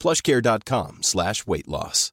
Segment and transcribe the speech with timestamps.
[0.00, 2.12] plushcare.com slash weight loss.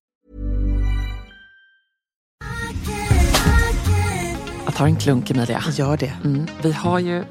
[4.66, 5.64] Jag tar en klunk Emilia.
[5.72, 6.14] Gör det.
[6.24, 7.24] Mm, vi har ju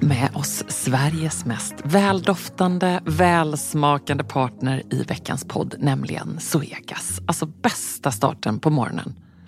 [0.00, 7.20] med oss Sveriges mest väldoftande, välsmakande partner i veckans podd, nämligen Zoegas.
[7.26, 9.14] Alltså bästa starten på morgonen.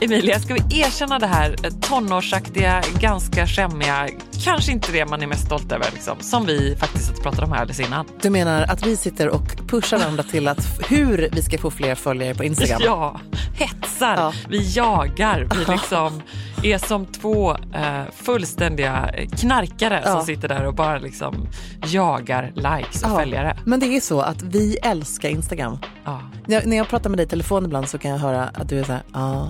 [0.00, 4.08] Emilia, ska vi erkänna det här tonårsaktiga, ganska skämmiga,
[4.44, 7.60] kanske inte det man är mest stolt över, liksom, som vi faktiskt pratade om här
[7.60, 8.06] alldeles innan.
[8.22, 11.94] Du menar att vi sitter och pushar varandra till att hur vi ska få fler
[11.94, 12.80] följare på Instagram?
[12.84, 13.20] Ja,
[13.54, 14.32] hetsar, Ja.
[14.48, 16.22] vi jagar, vi liksom
[16.62, 19.10] är som två eh, fullständiga
[19.40, 20.12] knarkare Ja.
[20.12, 21.46] som sitter där och bara liksom
[21.86, 23.58] jagar likes och Ja, följare.
[23.66, 25.78] Men det är så att vi älskar Instagram.
[26.04, 26.20] Ja.
[26.46, 28.80] Jag, när jag pratar med dig i telefon ibland så kan jag höra att du
[28.80, 29.46] är så här, ah,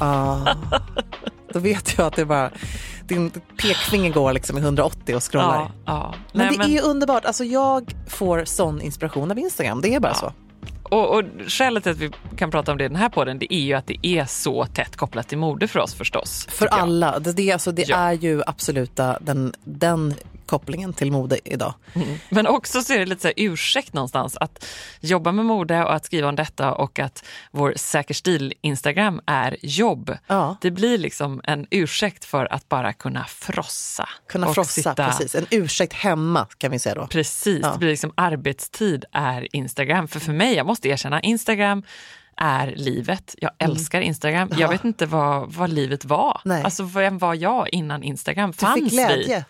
[0.00, 0.54] ah.
[1.52, 2.50] Då vet jag att det bara,
[3.08, 3.30] din
[3.62, 5.56] pekfinger går liksom i 180 och scrollar.
[5.56, 6.14] Ja, ja.
[6.32, 10.00] Men Nej, det är ju underbart, alltså jag får sån inspiration av Instagram, det är
[10.00, 10.32] bara så.
[10.82, 13.54] Och, och skälet till att vi kan prata om det i den här podden det
[13.54, 16.46] är ju att det är så tätt kopplat till mode för oss förstås.
[16.50, 17.96] För alla, det, det, alltså, det Ja.
[17.96, 20.14] är ju absoluta den, den
[20.48, 21.74] kopplingen till mode idag.
[22.28, 24.64] Men också så är det lite så här ursäkt någonstans att
[25.00, 30.16] jobba med mode och att skriva om detta och att vår Säker stil-Instagram är jobb.
[30.26, 30.56] Ja.
[30.60, 34.08] Det blir liksom en ursäkt för att bara kunna frossa.
[34.28, 35.34] Kunna frossa, sitta- precis.
[35.34, 37.06] En ursäkt hemma kan vi säga då.
[37.06, 37.72] Precis, Ja.
[37.72, 40.08] det blir liksom arbetstid är Instagram.
[40.08, 41.82] För för mig, jag måste erkänna, Instagram
[42.36, 43.34] är livet.
[43.38, 44.48] Jag älskar Instagram.
[44.52, 44.68] Jag Ja.
[44.68, 46.40] vet inte vad, vad livet var.
[46.44, 46.62] Nej.
[46.62, 48.50] Alltså vem var jag innan Instagram?
[48.50, 49.44] Du Fanns fick vi?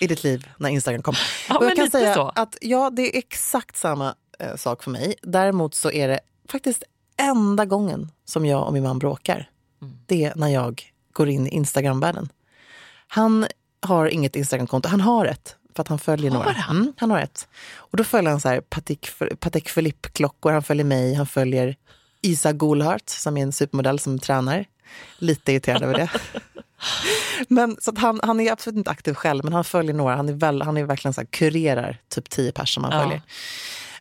[0.00, 1.14] I ditt liv när Instagram kom.
[1.48, 2.32] Ja, jag kan säga så.
[2.34, 5.14] att ja, det är exakt samma eh, sak för mig.
[5.22, 6.84] Däremot så är det faktiskt
[7.16, 9.50] enda gången som jag och min man bråkar.
[9.82, 9.98] Mm.
[10.06, 12.28] Det är när jag går in i Instagramvärlden.
[13.08, 13.46] Han
[13.80, 14.88] har inget Instagramkonto.
[14.88, 15.56] Han har ett.
[15.74, 16.50] För att han följer några.
[16.52, 16.76] han?
[16.76, 17.48] Mm, han har ett.
[17.74, 20.52] Och då följer han så här Patek, Patek Philippe-klockor.
[20.52, 21.14] Han följer mig.
[21.14, 21.76] Han följer
[22.22, 24.64] Isa Goulhart som är en supermodell som tränar.
[25.18, 26.10] Lite irriterad över det.
[27.48, 30.16] Men, så han, han är absolut inte aktiv själv, men han följer några.
[30.16, 33.04] Han är, väl, han är verkligen så här, kurerar typ tio personer han Ja.
[33.04, 33.22] följer.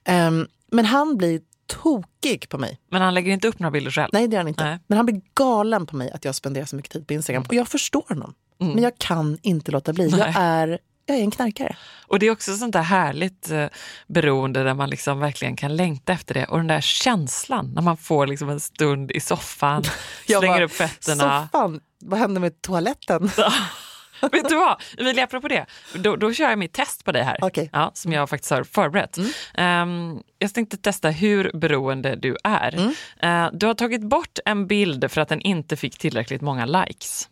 [0.06, 2.80] Ehm, men han blir tokig på mig.
[2.92, 4.10] Men han lägger inte upp några bilder själv.
[4.14, 4.64] Nej, det gör han inte.
[4.64, 4.80] Nej.
[4.88, 7.44] Men han blir galen på mig att jag spenderar så mycket tid på Instagram.
[7.48, 8.34] Och jag förstår honom.
[8.58, 10.08] Men jag kan inte låta bli.
[10.10, 11.78] Jag är, jag är en knarkare.
[12.08, 13.66] Och det är också sånt där härligt eh,
[14.08, 16.46] beroende där man liksom verkligen kan längta efter det.
[16.46, 19.84] Och den där känslan när man får liksom en stund i soffan,
[20.26, 21.48] slänger bara, upp fötterna.
[21.52, 23.30] Soffan, vad hände med toaletten?
[24.32, 27.38] Vet du vad, Emilia, apropå det, då, då kör jag mitt test på dig här,
[27.42, 27.70] Okej.
[27.74, 29.18] ja, som jag faktiskt har förberett.
[29.54, 32.94] Ehm, jag tänkte testa hur beroende du är.
[33.20, 37.30] Eh, du har tagit bort en bild för att den inte fick tillräckligt många likes.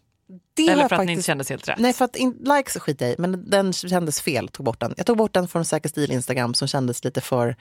[0.56, 1.80] det Eller för att ni inte faktiskt- kändes helt rätt?
[1.80, 4.48] Nej, för att in, likes skiter jag i, men den kändes fel.
[4.48, 4.94] Tog bort den.
[4.98, 7.56] Jag tog bort den från Säker stil Instagram som kändes lite för,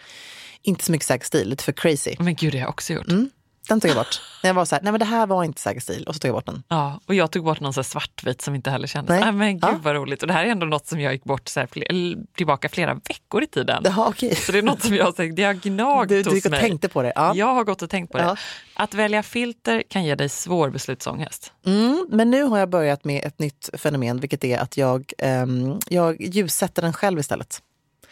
[0.62, 2.14] inte så mycket säker stil, lite för crazy.
[2.19, 3.09] Men gud, det har jag också gjort.
[3.09, 3.31] Mm.
[3.69, 4.20] Den tog jag bort.
[4.43, 6.19] När jag var så här, nej men det här var inte säker stil och så
[6.19, 6.62] tog jag bort den.
[6.69, 9.11] Ja, och jag tog bort någon så svartvit som inte heller kändes.
[9.11, 9.20] Nej.
[9.20, 9.32] Nej.
[9.32, 9.79] men gud Ja.
[9.82, 10.23] vad roligt.
[10.23, 11.69] Och det här är ändå något som jag gick bort så här,
[12.37, 13.82] tillbaka flera veckor i tiden.
[13.85, 14.35] Jaha, okej.
[14.35, 16.61] Så det är något som jag har det har gnagt Du, du hos mig.
[16.61, 17.12] tänkte på det.
[17.14, 17.32] Ja.
[17.35, 18.25] Jag har gått och tänkt på det.
[18.25, 18.37] Ja.
[18.75, 21.53] Att välja filter kan ge dig svår beslutsångest.
[21.67, 25.79] Mm, men nu har jag börjat med ett nytt fenomen, vilket är att jag, ehm,
[25.88, 27.62] jag ljussätter den själv istället.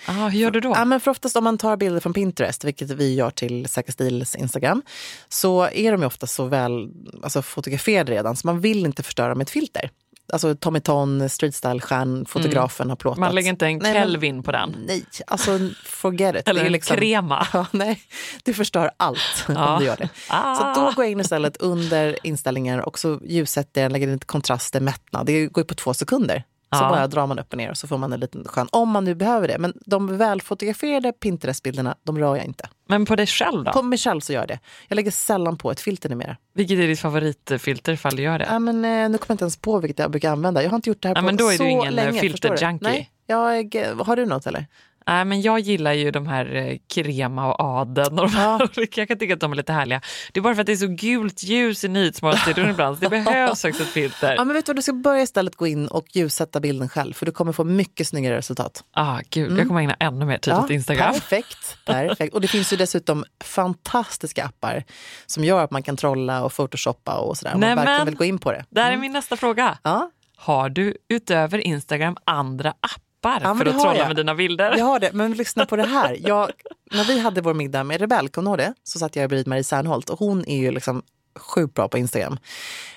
[0.06, 0.72] Ah, hur gör du då?
[0.76, 3.92] Ja, men för oftast om man tar bilder från Pinterest, vilket vi gör till Säker
[3.92, 4.82] Stils Instagram,
[5.28, 6.88] så är de ju ofta så väl
[7.22, 9.90] alltså, fotograferade redan, så man vill inte förstöra med ett filter.
[10.32, 13.18] Alltså Tommy Ton, streetstyle-stjärn, fotografen har plåtat.
[13.18, 14.76] Man lägger inte en Nej, men- Kelvin på den.
[14.86, 16.42] Nej, alltså forget it.
[16.48, 17.46] Eller Det är liksom- krema.
[17.52, 18.00] Ja, nej,
[18.44, 19.74] du förstör allt Ja.
[19.74, 20.08] om du gör det.
[20.28, 20.54] Ah.
[20.74, 24.26] Så då går jag in istället under inställningar och så ljussätter jag, lägger in lite
[24.26, 25.26] kontraster, mättnad.
[25.26, 26.44] Det går ju på två sekunder.
[26.72, 26.88] Så Ja.
[26.88, 29.04] bara drar man upp och ner och så får man en liten skön, om man
[29.04, 29.58] nu behöver det.
[29.58, 32.68] Men de välfotograferade Pinterest-bilderna, de rör jag inte.
[32.88, 33.72] Men på dig själv då?
[33.72, 34.58] På mig själv så gör jag det.
[34.88, 36.36] Jag lägger sällan på ett filter numera.
[36.54, 38.46] Vilket är ditt favoritfilter ifall du gör det?
[38.50, 40.62] Ja, men, eh, nu kommer jag inte ens på vilket jag brukar använda.
[40.62, 42.04] Jag har inte gjort det här Ja, på men då är du så ingen, eh,
[42.04, 42.20] länge.
[42.20, 42.88] filterjunkie.
[42.88, 43.74] Nej, jag,
[44.04, 44.66] har du något eller?
[45.10, 48.18] Nej, men jag gillar ju de här eh, Krema och Aden.
[48.18, 49.00] Och de här olika.
[49.00, 50.00] Jag kan tycka att de är lite härliga.
[50.32, 52.98] Det är bara för att det är så gult ljus i Nyhetsmorgonstudion ibland.
[52.98, 54.34] Så det behövs också ett filter.
[54.34, 57.12] Ja, men vet du vad, du ska börja istället gå in och ljussätta bilden själv
[57.12, 58.84] för du kommer få mycket snyggare resultat.
[58.92, 61.12] Ah, gud, Jag kommer ägna ännu mer tid åt Instagram.
[61.14, 62.34] Perfekt, perfekt.
[62.34, 64.84] Och det finns ju dessutom fantastiska appar
[65.26, 67.54] som gör att man kan trolla och photoshoppa och sådär.
[67.54, 67.84] Om man Nämen.
[67.84, 68.64] verkligen vill gå in på det.
[68.70, 69.78] Där är min nästa fråga.
[69.82, 74.06] Ja, Har du utöver Instagram andra appar Ja, men för att trolla jag.
[74.06, 74.76] med dina bilder?
[74.76, 75.12] jag har det.
[75.12, 76.16] Men lyssna på det här.
[76.20, 76.50] Jag,
[76.90, 78.74] när vi hade vår middag med Rebell, kommer det?
[78.82, 81.02] Så satt jag bredvid Marie Serneholt och hon är ju liksom
[81.38, 82.38] sjukt bra på Instagram.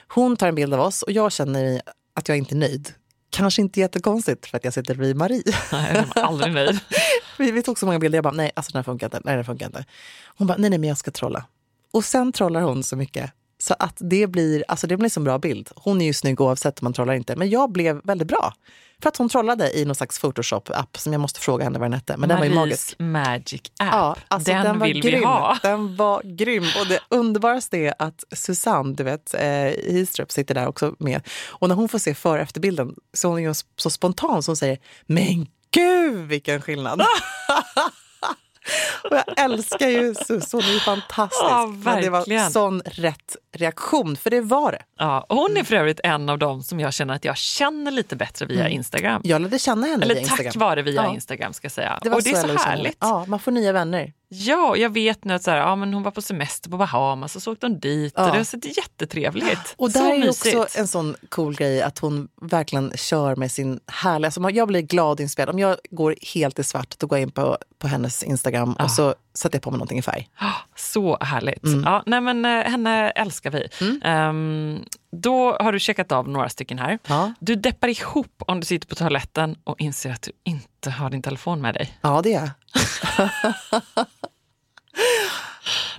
[0.08, 1.81] Hon tar en bild av oss och jag känner
[2.14, 2.94] att jag inte är nöjd.
[3.30, 5.44] Kanske inte jättekonstigt för att jag sitter bredvid Marie.
[5.72, 6.80] Nej, jag är aldrig nöjd.
[7.38, 9.22] Vi, vi tog så många bilder, jag bara nej, alltså den här funkar inte.
[9.24, 9.86] Nej, den funkar inte.
[10.38, 11.46] Hon bara nej, nej, men jag ska trolla.
[11.92, 13.31] Och sen trollar hon så mycket
[13.63, 15.69] så att det blir, alltså det blir en så bra bild.
[15.75, 18.54] Hon är ju snygg oavsett om man trollar inte, men jag blev väldigt bra.
[19.01, 21.94] För att hon trollade i någon slags Photoshop-app som jag måste fråga henne vad den
[21.94, 22.18] hette.
[22.18, 23.00] Men den var ju magisk.
[23.00, 23.89] Magic App.
[23.92, 25.19] Ja, alltså den, den, var vill grym.
[25.19, 25.57] vi ha.
[25.62, 26.63] Den var grym.
[26.80, 31.21] Och det underbaraste är att Susanne, du vet, eh, Histrup sitter där också med.
[31.45, 34.50] Och när hon får se före och efterbilden så hon är hon så spontan så
[34.51, 37.01] hon säger Men gud vilken skillnad!
[39.04, 41.44] och jag älskar ju Sus, hon är ju fantastisk.
[41.44, 44.82] Ja, Men det var sån rätt reaktion, för det var det.
[45.00, 47.92] Ja, och hon är för övrigt en av dem som jag känner att jag känner
[47.92, 49.22] lite bättre via Instagram.
[49.26, 50.68] Jag lärde känna henne Eller via tack Instagram.
[50.70, 51.14] vare via Ja.
[51.14, 52.00] Instagram ska jag säga.
[52.04, 52.98] Det och det är så härligt.
[53.00, 54.14] Ja, man får nya vänner.
[54.36, 57.36] Ja, jag vet nu att så här, ja, men hon var på semester på Bahamas
[57.36, 58.14] och så åkte hon dit.
[58.16, 58.26] Ja.
[58.26, 59.74] Och det var så det är jättetrevligt.
[59.78, 60.56] Och så där är ju mysigt.
[60.58, 64.28] också en sån cool grej att hon verkligen kör med sin härliga...
[64.28, 65.50] Alltså jag blir glad och inspirerad.
[65.54, 68.92] Om jag går helt i svart, då går jag in på, på hennes Instagram och
[68.92, 70.30] så sätter jag på mig någonting i färg.
[70.76, 71.64] Så härligt.
[71.64, 71.84] Mm.
[71.84, 73.68] Ja, nej, men, eh, henne älskar vi.
[74.04, 77.00] Ehm, då har du checkat av några stycken här.
[77.07, 77.34] Ja.
[77.40, 81.22] Du deppar ihop om du sitter på toaletten och inser att du inte har din
[81.22, 81.98] telefon med dig.
[82.01, 82.51] Ja, det är.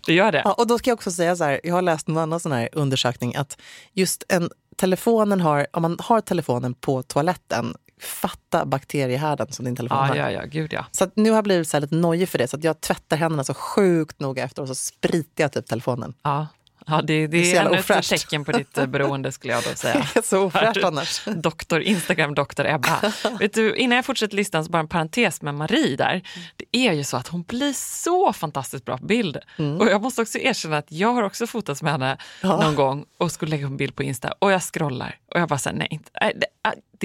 [0.07, 0.43] Du gör det?
[0.45, 2.53] Ja, och då ska jag också säga så här, jag har läst en annan sån
[2.53, 3.61] här undersökning att
[3.93, 9.99] just en, telefonen har, om man har telefonen på toaletten, fatta bakteriehärden som din telefon
[9.99, 10.15] Ja, har.
[10.17, 10.85] ja, ja, gud ja.
[10.91, 13.55] Så nu har jag blivit så lite nojig för det, så jag tvättar händerna så
[13.55, 16.15] sjukt noga efter och så spritar jag typ telefonen.
[16.23, 16.47] ja.
[16.87, 18.09] Ja, det, Det är det är jävla ännu ett ofräscht.
[18.11, 20.07] tecken på ditt eh, beroende skulle jag då säga.
[20.15, 21.25] Det är så ofräscht annars.
[21.25, 23.13] Doktor Instagram, doktor Ebba.
[23.41, 26.23] Vet du, innan jag fortsätter listan så bara en parentes med Marie där.
[26.57, 29.39] Det är ju så att hon blir så fantastiskt bra på bild.
[29.59, 29.81] Mm.
[29.81, 33.33] Och jag måste också erkänna att jag har också fotats med henne någon gång och
[33.33, 35.89] skulle lägga upp en bild på Insta och jag scrollar och jag bara säger nej,
[35.91, 36.35] inte, nej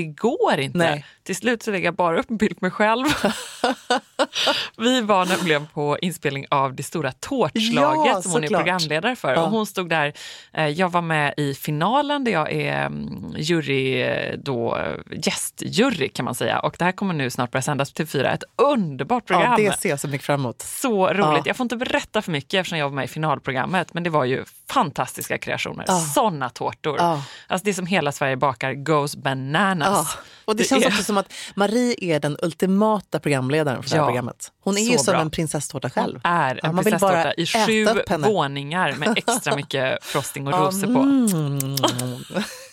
[0.01, 0.77] det, går inte.
[0.77, 1.05] Nej.
[1.23, 3.05] Till slut så lägger jag bara upp en bild på mig själv.
[4.77, 8.59] Vi var nämligen på inspelning av Det stora tårtslaget Ja, som hon är såklart.
[8.59, 9.33] programledare för.
[9.33, 9.41] Ja.
[9.43, 10.13] Och hon stod där,
[10.53, 16.09] eh, jag var med i finalen där jag är mm, jury, eh, då, eh, gästjury
[16.09, 16.59] kan man säga.
[16.59, 18.33] Och det här kommer nu snart börja sändas på TV4.
[18.33, 19.55] Ett underbart program.
[19.57, 20.61] Ja, det ser jag så mycket fram emot.
[20.61, 21.19] Så roligt.
[21.19, 21.41] Ja.
[21.45, 23.93] Jag får inte berätta för mycket eftersom jag var med i finalprogrammet.
[23.93, 25.85] Men det var ju fantastiska kreationer.
[25.87, 25.99] Ja.
[25.99, 26.95] Såna tårtor.
[26.97, 27.23] Ja.
[27.47, 29.89] Alltså det som hela Sverige bakar goes bananas.
[30.17, 30.21] Ja.
[30.45, 34.01] Och det, känns är- också som att Marie är den ultimata programledaren för det här
[34.01, 34.51] Ja, programmet.
[34.63, 35.21] Hon är så ju som bra.
[35.21, 36.19] en prinsesstårta själv.
[36.23, 40.47] Hon är Ja, en man vill bara prinsesstårta i sju våningar med extra mycket frosting
[40.47, 40.99] och rosor på.
[40.99, 41.75] Mm.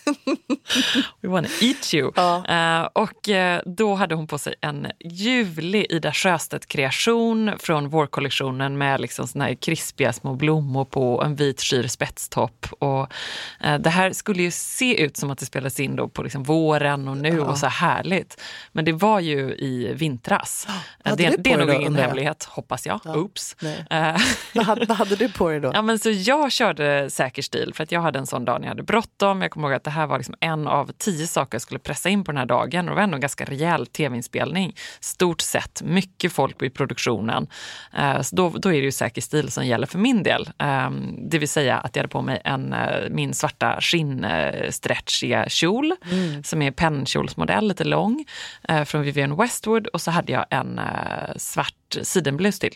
[1.21, 2.13] We wanna eat you.
[2.17, 2.47] Ja.
[2.47, 9.01] Eh, och eh, då hade hon på sig en ljuvlig Ida Sjöstedt-kreation från vårkollektionen med
[9.01, 12.67] liksom såna här krispiga små blommor på en vit skir spetstopp.
[12.79, 13.13] Och,
[13.61, 16.43] eh, det här skulle ju se ut som att det spelades in då på liksom
[16.43, 18.41] våren och nu och så härligt.
[18.73, 20.69] Men det var ju i vintras.
[21.05, 23.01] Hade det, det är nog ingen hemlighet, hoppas jag.
[23.05, 23.57] Oops.
[23.61, 23.87] Nej.
[23.91, 24.17] Eh,
[24.55, 25.71] vad, hade, vad hade du på dig då?
[25.75, 28.67] Ja, men så jag körde säker stil för att jag hade en sån dag när
[28.67, 29.43] jag hade bråttom.
[29.43, 32.09] Jag kommer ihåg att det här var liksom en av tio saker jag skulle pressa
[32.09, 32.89] in på den här dagen.
[32.89, 34.77] Och det var ändå en ganska rejäl tv-inspelning.
[35.01, 37.47] Stort sett, mycket folk i produktionen.
[37.99, 40.51] Eh, så då, då är det ju säker stil som gäller för min del.
[40.59, 40.91] Eh,
[41.31, 45.95] det vill säga att jag hade på mig en, eh, min svarta skinnstretchiga kjol
[46.45, 48.25] som är pennkjolsmodell, lite lång,
[48.69, 49.87] eh, från Vivienne Westwood.
[49.87, 50.81] Och så hade jag en
[51.37, 52.75] svart sidenblus till.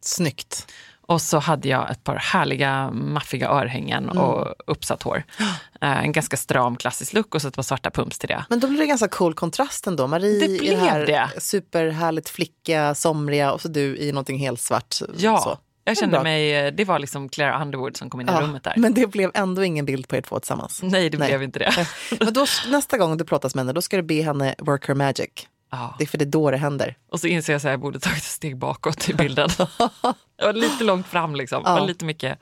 [0.00, 0.66] Snyggt.
[1.08, 5.22] Och så hade jag ett par härliga maffiga örhängen och uppsatt hår.
[5.80, 8.44] Eh, en ganska stram klassisk look och så ett par svarta pumps till det.
[8.50, 10.06] Men då blir det ganska cool kontrast ändå.
[10.06, 11.30] Marie Det i blev det här det.
[11.40, 14.96] superhärligt flickiga, somriga och så du i någonting helt svart.
[15.16, 15.58] Ja, så.
[15.84, 16.22] jag kände bra.
[16.22, 18.74] mig, eh, det var liksom Claire Underwood som kom in i Ja, rummet där.
[18.76, 20.80] Men det blev ändå ingen bild på er två tillsammans.
[20.82, 21.86] Nej, det blev inte det.
[22.20, 24.94] Men då, nästa gång du plåtas med henne, då ska du be henne work her
[24.94, 25.30] magic.
[25.70, 25.94] Ja.
[25.98, 26.96] Det är för det är då det händer.
[27.10, 29.48] Och så inser jag att jag borde tagit ett steg bakåt i bilden.
[30.38, 31.62] Jag var lite långt fram liksom.
[31.64, 31.78] Ja.
[31.80, 32.38] var lite mycket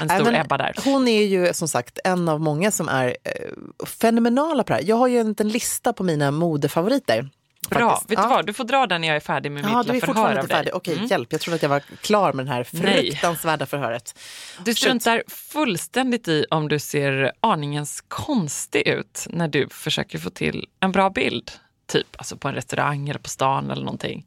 [0.00, 0.74] en Nej, stor men Ebba där.
[0.84, 4.82] Hon är ju som sagt en av många som är eh, fenomenala på det här.
[4.88, 7.30] Jag har ju en liten lista på mina modefavoriter.
[7.70, 8.10] Bra, faktiskt.
[8.10, 8.22] vet ja.
[8.22, 8.46] du vad?
[8.46, 10.70] Du får dra den när jag är färdig med Ja, mitt lilla förhör av dig.
[10.72, 11.06] Okej, Mm.
[11.06, 11.32] hjälp.
[11.32, 13.10] Jag trodde att jag var klar med det här Nej.
[13.10, 14.18] fruktansvärda förhöret.
[14.64, 20.66] Du struntar fullständigt i om du ser aningens konstig ut när du försöker få till
[20.80, 21.50] en bra bild.
[21.86, 24.26] Typ alltså på en restaurang eller på stan eller någonting.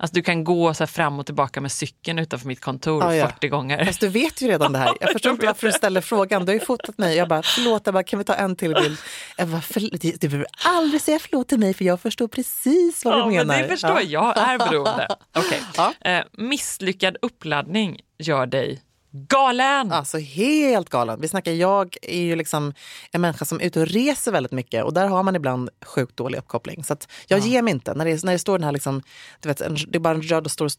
[0.00, 3.28] Alltså du kan gå så fram och tillbaka med cykeln utanför mitt kontor Ja, ja.
[3.28, 3.84] 40 gånger.
[3.84, 4.94] Fast du vet ju redan det här.
[5.00, 6.44] Jag förstår inte varför du ställer frågan.
[6.44, 7.16] Du har ju fotat mig.
[7.16, 8.98] Jag bara, förlåt, jag bara, kan vi ta en till bild?
[9.36, 13.14] Jag bara, förlåt, du behöver aldrig säga förlåt till mig för jag förstår precis vad
[13.18, 13.44] Ja, du menar.
[13.44, 14.04] men det förstår jag.
[14.04, 15.08] Jag är beroende.
[15.34, 15.62] Okej.
[15.76, 15.92] Ja.
[16.00, 18.82] Eh, misslyckad uppladdning gör dig
[19.26, 19.92] galen.
[19.92, 21.20] Alltså helt galen.
[21.20, 22.74] Vi snackar, jag är ju liksom
[23.12, 26.16] en människa som är ute och reser väldigt mycket och där har man ibland sjukt
[26.16, 26.84] dålig uppkoppling.
[26.84, 26.96] Så
[27.26, 27.94] jag ger mig inte.
[27.94, 29.02] När det, när det står den här, liksom,
[29.40, 30.72] du vet, en, det är bara en röd och står och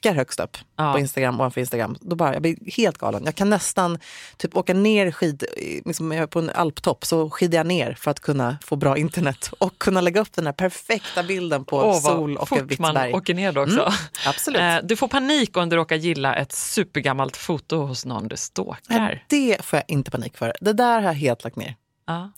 [0.00, 0.92] tickar högst upp Ja.
[0.92, 1.96] på Instagram ovanför Instagram.
[2.00, 3.22] Då bara, jag blir helt galen.
[3.24, 3.98] Jag kan nästan
[4.36, 5.44] typ åka ner skid,
[5.84, 8.96] liksom, jag är på en alptopp så skidar jag ner för att kunna få bra
[8.98, 12.70] internet och kunna lägga upp den här perfekta bilden på vad sol och ett fort
[12.70, 13.12] vitt man berg.
[13.14, 13.92] åker ner då också.
[14.26, 14.60] Absolut.
[14.60, 19.24] Eh, du får panik om du råkar gilla ett supergammalt foto hos någon du stalkar.
[19.28, 20.52] Det får jag inte panik för.
[20.60, 21.74] Det där har jag helt lagt ner.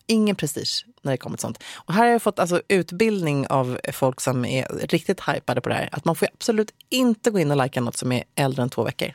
[0.07, 1.63] Ingen prestige när det kommer till sånt.
[1.75, 5.75] Och här har jag fått alltså, utbildning av folk som är riktigt hypade på det
[5.75, 5.89] här.
[5.91, 8.83] Att man får absolut inte gå in och likea något som är äldre än två
[8.83, 9.13] veckor.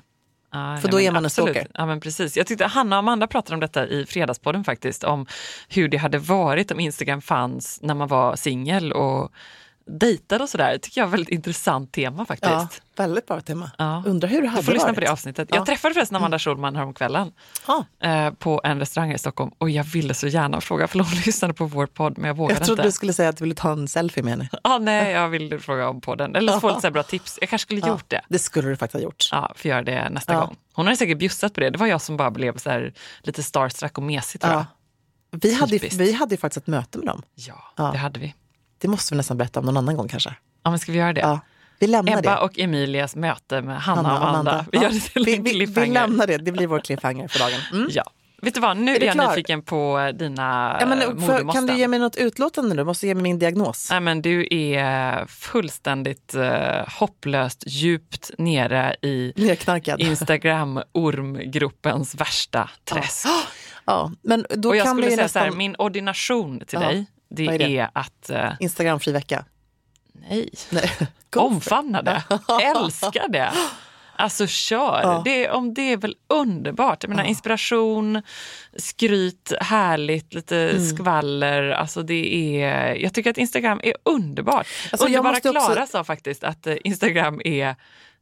[0.50, 1.54] Ah, För nej, då är man en absolut.
[1.54, 1.70] stalker.
[1.74, 2.36] Ja, men precis.
[2.36, 5.04] Jag tyckte Hanna och Amanda pratade om detta i Fredagspodden faktiskt.
[5.04, 5.26] Om
[5.68, 9.32] hur det hade varit om Instagram fanns när man var singel och
[9.88, 10.72] dejtade och sådär.
[10.72, 12.52] Det tycker jag är ett väldigt intressant tema faktiskt.
[12.52, 13.70] Ja, väldigt bra tema.
[13.78, 14.02] Ja.
[14.06, 14.94] Undrar hur det hade Du får lyssna varit.
[14.94, 15.48] på det avsnittet.
[15.50, 15.56] Ja.
[15.56, 17.32] Jag träffade förresten Amanda Schulman häromkvällen
[17.66, 17.84] Ja.
[18.02, 21.54] eh, på en restaurang i Stockholm och jag ville så gärna fråga, för hon lyssnade
[21.54, 22.88] på vår podd men jag vågade Jag trodde inte.
[22.88, 24.48] du skulle säga att du ville ta en selfie med henne.
[24.62, 26.36] Ah, nej, jag ville fråga om podden.
[26.36, 27.38] Eller få lite bra tips.
[27.40, 28.20] Jag kanske skulle gjort det.
[28.28, 29.28] Det skulle du faktiskt ha gjort.
[29.32, 30.56] Ja, får göra det nästa gång.
[30.74, 31.70] Hon hade säkert bjussat på det.
[31.70, 32.92] Det var jag som bara blev så här,
[33.22, 34.60] lite starstruck och mesig tror jag.
[34.60, 34.66] Ja.
[35.30, 36.00] Vi, hade, Typiskt.
[36.00, 37.22] vi hade ju faktiskt ett möte med dem.
[37.34, 37.90] Ja, Ja.
[37.92, 38.34] det hade vi.
[38.78, 40.34] Det måste vi nästan berätta om någon annan gång kanske.
[40.64, 41.20] Ja, men ska vi göra det?
[41.20, 41.40] Ja.
[41.78, 42.38] Vi lämnar Ebba det.
[42.40, 44.66] och Emilias möte med Hanna, Hanna och Amanda.
[44.72, 44.82] Vi Ja.
[44.84, 46.36] gör det till vi, vi, vi lämnar det.
[46.38, 47.60] Det blir vår cliffhanger för dagen.
[47.72, 47.88] Mm.
[47.90, 48.04] Ja.
[48.42, 49.28] Vet du vad, nu är, det jag klar?
[49.28, 52.76] nyfiken på dina Ja, men, eh, för, kan du ge mig något utlåtande nu?
[52.76, 53.88] Du måste ge mig min diagnos.
[53.90, 59.32] Nej, men du är fullständigt eh, hopplöst djupt nere i.
[59.98, 63.26] Instagram-ormgruppens värsta träsk.
[63.84, 65.42] Ja, men då Och jag kan skulle säga nästan...
[65.42, 67.90] så här, min ordination till Ja, dig, det är, är det?
[67.92, 69.44] att eh, Instagramfri vecka.
[70.12, 70.90] nej, Nej.
[71.36, 72.22] Omfamna det,
[72.76, 73.52] älska det.
[74.20, 75.22] Alltså kör, Ja.
[75.24, 77.02] det, om det är väl underbart.
[77.04, 78.22] Jag menar, inspiration,
[78.76, 80.86] skryt, härligt, lite Mm.
[80.88, 81.70] skvaller.
[81.70, 84.66] Alltså det är, jag tycker att Instagram är underbart.
[84.92, 87.76] Alltså, jag Underbara måste också- Klara sa faktiskt att eh, Instagram är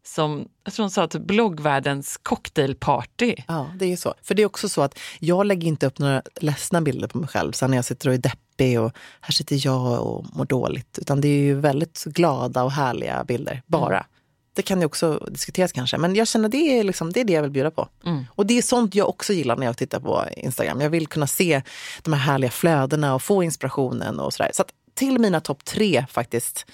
[0.06, 3.34] som, jag tror hon sa, typ bloggvärldens cocktailparty.
[3.48, 4.14] Ja, det är ju så.
[4.22, 7.28] För det är också så att jag lägger inte upp några ledsna bilder på mig
[7.28, 7.52] själv.
[7.52, 8.40] Så när jag sitter och är deppig
[8.78, 10.98] och här sitter jag och mår dåligt.
[10.98, 14.06] Utan det är ju väldigt glada och härliga bilder, bara.
[14.54, 15.98] Det kan ju också diskuteras kanske.
[15.98, 17.88] Men jag känner det är, liksom, det är det jag vill bjuda på.
[18.30, 20.80] Och det är sånt jag också gillar när jag tittar på Instagram.
[20.80, 21.62] Jag vill kunna se
[22.02, 24.50] de här härliga flödena och få inspirationen och sådär.
[24.54, 26.66] Så att till mina topp tre faktiskt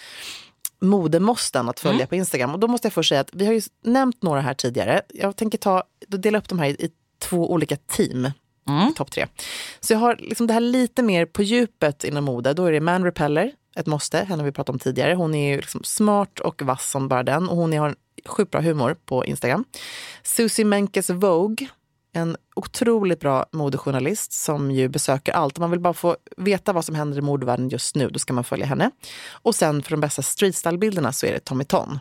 [0.81, 2.55] modemåsten att följa på Instagram.
[2.55, 5.03] Och då måste jag först säga att vi har ju nämnt några här tidigare.
[5.09, 8.31] Jag tänker ta, dela upp de här i, i två olika team.
[8.69, 8.95] Mm.
[8.95, 9.27] Topp tre.
[9.81, 12.55] Så jag har liksom det här lite mer på djupet inom mode.
[12.55, 14.19] Då är det Man Repeller, ett måste.
[14.19, 15.15] Henne har vi pratat om tidigare.
[15.15, 17.49] Hon är liksom smart och vass som bara den.
[17.49, 17.95] Och hon har
[18.27, 19.65] sjukt bra humor på Instagram.
[20.23, 21.69] Susie Menkes Vogue
[22.13, 25.59] en otroligt bra modejournalist som ju besöker allt.
[25.59, 28.33] Om man vill bara få veta vad som händer i modevärlden just nu, då ska
[28.33, 28.91] man följa henne.
[29.31, 31.99] Och sen för de bästa streetstyle-bilderna så är det Tommy Ton.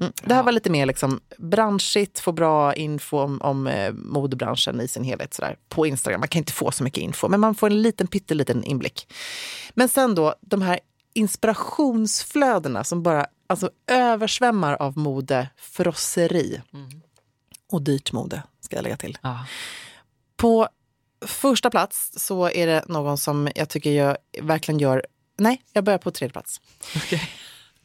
[0.00, 0.12] Mm.
[0.22, 4.88] Det här var lite mer liksom branschigt, få bra info om, om eh, modebranschen i
[4.88, 6.20] sin helhet sådär, på Instagram.
[6.20, 9.12] Man kan inte få så mycket info, men man får en liten pytteliten inblick.
[9.74, 10.80] Men sen då de här
[11.14, 16.60] inspirationsflödena som bara alltså, översvämmar av modefrosseri.
[16.72, 16.88] Mm.
[17.72, 19.18] Och dyrt mode ska jag lägga till.
[19.22, 19.46] Ja.
[20.36, 20.68] På
[21.26, 25.06] första plats så är det någon som jag tycker jag verkligen gör...
[25.38, 26.60] Nej, jag börjar på tredje plats.
[26.96, 27.20] Okay.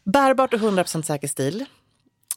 [0.04, 1.66] Bärbart och 100% säker stil.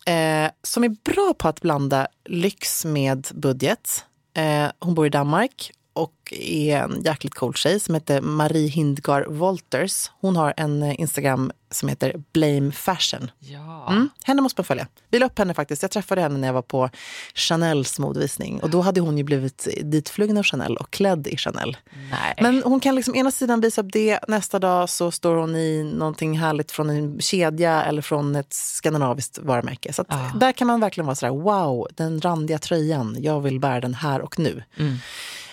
[0.07, 4.05] Eh, som är bra på att blanda lyx med budget.
[4.35, 9.25] Eh, hon bor i Danmark och är en jäkligt cool tjej som heter Marie Hindgar
[9.29, 10.11] Wolters.
[10.21, 13.31] Hon har en eh, Instagram som heter Blame Fashion.
[13.39, 13.91] Ja.
[13.91, 14.87] Mm, henne måste man följa.
[15.11, 15.83] Vi la upp henne faktiskt.
[15.83, 16.91] Jag träffade henne när jag var på
[17.35, 18.63] Chanels modvisning.
[18.63, 21.77] Och då hade hon ju blivit ditflugen av Chanel och klädd i Chanel.
[22.11, 22.35] Nej.
[22.41, 25.93] Men hon kan liksom ena sidan visa upp det, nästa dag så står hon i
[25.95, 29.93] någonting härligt från en kedja eller från ett skandinaviskt varumärke.
[29.93, 30.31] Så ah.
[30.41, 34.21] där kan man verkligen vara sådär, wow, den randiga tröjan, jag vill bära den här
[34.21, 34.63] och nu.
[34.77, 34.97] Mm.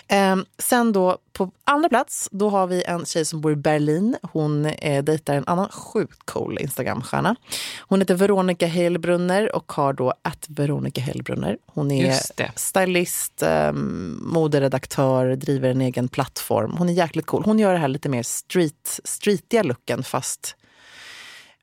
[0.08, 4.16] Eh, sen då på andra plats, då har vi en tjej som bor i Berlin.
[4.22, 7.36] Hon eh, dejtar en annan sjukt cool Instagramstjärna.
[7.80, 11.58] Hon heter Veronica Helbrunner och har då att Veronica Helbrunner.
[11.66, 12.12] Hon är
[12.56, 13.72] stylist, eh,
[14.22, 16.74] moderedaktör, driver en egen plattform.
[16.78, 17.42] Hon är jäkligt cool.
[17.44, 20.56] Hon gör det här lite mer street, streetiga looken fast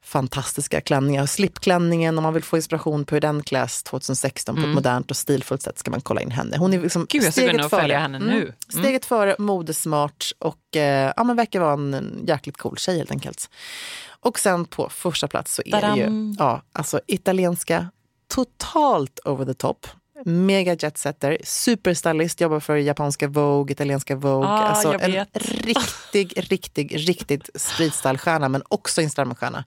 [0.10, 1.26] fantastiska klänningar.
[1.26, 4.62] Slipklänningen, om man vill få inspiration på hur den kläs 2016 mm.
[4.62, 4.76] på ett mm.
[4.76, 6.58] modernt och stilfullt sätt ska man kolla in henne.
[6.58, 7.82] Hon är liksom Gud, jag steget före.
[7.82, 8.42] följa henne nu.
[8.42, 8.54] Mm.
[8.70, 13.50] Steget före, modesmart och eh, ja, men verkar vara en jäkligt cool tjej helt enkelt.
[14.20, 15.98] Och sen på första plats så är Tadam.
[15.98, 17.90] det ju ja, alltså italienska,
[18.28, 19.88] totalt over the top
[20.26, 24.50] mega jetsetter, superstylist, jobbar för japanska Vogue, italienska Vogue.
[24.50, 29.64] Ah, alltså en riktig, riktig, riktigt streetstyle-stjärna men också Instagram-stjärna.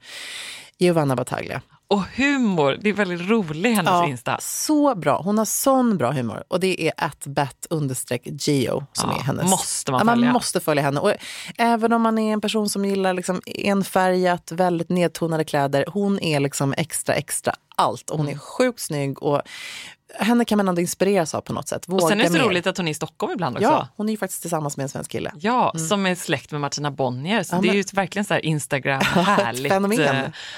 [0.78, 1.62] Giovanna Battaglia.
[1.92, 4.38] Och humor, det är väldigt rolig hennes ja, Insta.
[4.41, 6.45] Så bra, hon har sån bra humor.
[6.49, 9.50] Och det är atbat understreck geo som ja, är hennes.
[9.50, 10.12] Måste man följa.
[10.12, 11.00] Ja, man måste följa henne.
[11.00, 11.12] Och
[11.58, 15.84] även om man är en person som gillar liksom enfärgat, väldigt nedtonade kläder.
[15.88, 18.10] Hon är liksom extra, extra allt.
[18.10, 19.43] Och hon är sjukt snygg och
[20.19, 21.89] henne kan man ändå inspireras av på något sätt.
[21.89, 22.45] Våga och sen är det så mer.
[22.45, 23.69] roligt att hon är i Stockholm ibland också.
[23.69, 25.33] Ja, hon är ju faktiskt tillsammans med en svensk kille.
[25.41, 25.89] Ja, mm.
[25.89, 27.43] som är släkt med Martina Bonnier.
[27.43, 29.73] Så ja, det är ju verkligen så här Instagram-härligt.
[29.73, 30.01] Fenomen.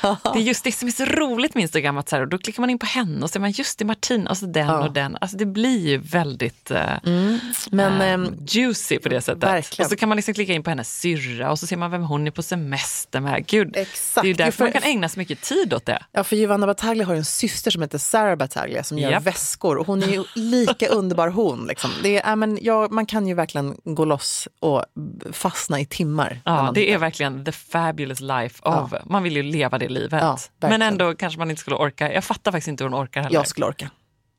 [0.02, 2.38] Eh, det är just det som är så roligt med Instagram, att så här, då
[2.38, 4.66] klickar man in på henne och så är man just det Martina och så den
[4.66, 4.86] ja.
[4.86, 5.16] och den.
[5.20, 7.38] Alltså det blir ju väldigt uh, mm.
[7.70, 9.42] Men, uh, juicy på det sättet.
[9.42, 9.86] Verkligen.
[9.86, 12.02] Och så kan man liksom klicka in på hennes syrra och så ser man vem
[12.02, 13.46] hon är på semester med.
[13.46, 14.22] Gud, Exakt.
[14.22, 16.02] det är ju därför man kan ägna så mycket tid åt det.
[16.12, 19.76] Ja, för Giovanna Battaglia har en syster som heter Sarah Battaglia som gör yep väskor.
[19.76, 21.66] Och hon är ju lika underbar hon.
[21.66, 21.90] Liksom.
[22.02, 24.84] Det är, men, ja, man kan ju verkligen gå loss och
[25.32, 26.40] fastna i timmar.
[26.44, 28.88] Ja, det är verkligen the fabulous life of.
[28.92, 28.98] Ja.
[29.06, 30.22] Man vill ju leva det livet.
[30.22, 32.12] Ja, men ändå kanske man inte skulle orka.
[32.12, 33.34] Jag fattar faktiskt inte hur hon orkar heller.
[33.34, 33.90] Jag skulle orka.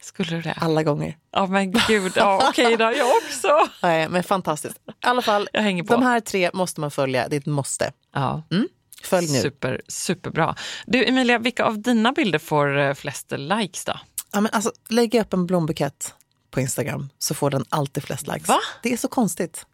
[0.01, 0.53] Skulle du det?
[0.57, 1.17] Alla gånger.
[1.31, 3.49] Ja men gud, ja, okej okay då, jag också.
[3.81, 4.77] Nej, men fantastiskt.
[4.87, 5.93] I alla fall, jag hänger på.
[5.93, 7.91] de här tre måste man följa, det är ett måste.
[8.13, 8.43] Ja.
[8.51, 8.67] Mm.
[9.03, 9.41] Följ nu.
[9.41, 10.55] Super, superbra.
[10.85, 13.93] Du Emilia, vilka av dina bilder får eh, flest likes då?
[14.35, 16.13] Ja, men alltså, lägg upp en blombukett
[16.51, 18.47] på Instagram så får den alltid flest likes.
[18.47, 18.59] Va?
[18.83, 19.65] Det är så konstigt.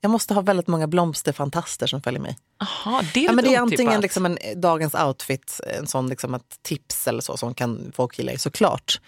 [0.00, 2.38] Jag måste ha väldigt många blomsterfantaster som följer mig.
[2.62, 6.08] Aha, det är, ja, men det är antingen liksom en eh, dagens outfit, en sån
[6.08, 9.00] liksom ett tips eller så som kan folk gilla såklart.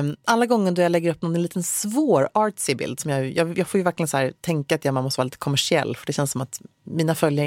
[0.00, 3.58] Um, alla gånger då jag lägger upp någon liten svår artsy bild, som jag, jag,
[3.58, 6.06] jag får ju verkligen så här, tänka att jag, man måste vara lite kommersiell för
[6.06, 7.46] det känns som att mina följare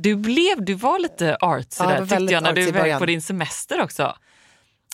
[0.00, 3.22] Du blev, du var lite artsy Ja, där tyckte jag när du var på din
[3.22, 4.16] semester också.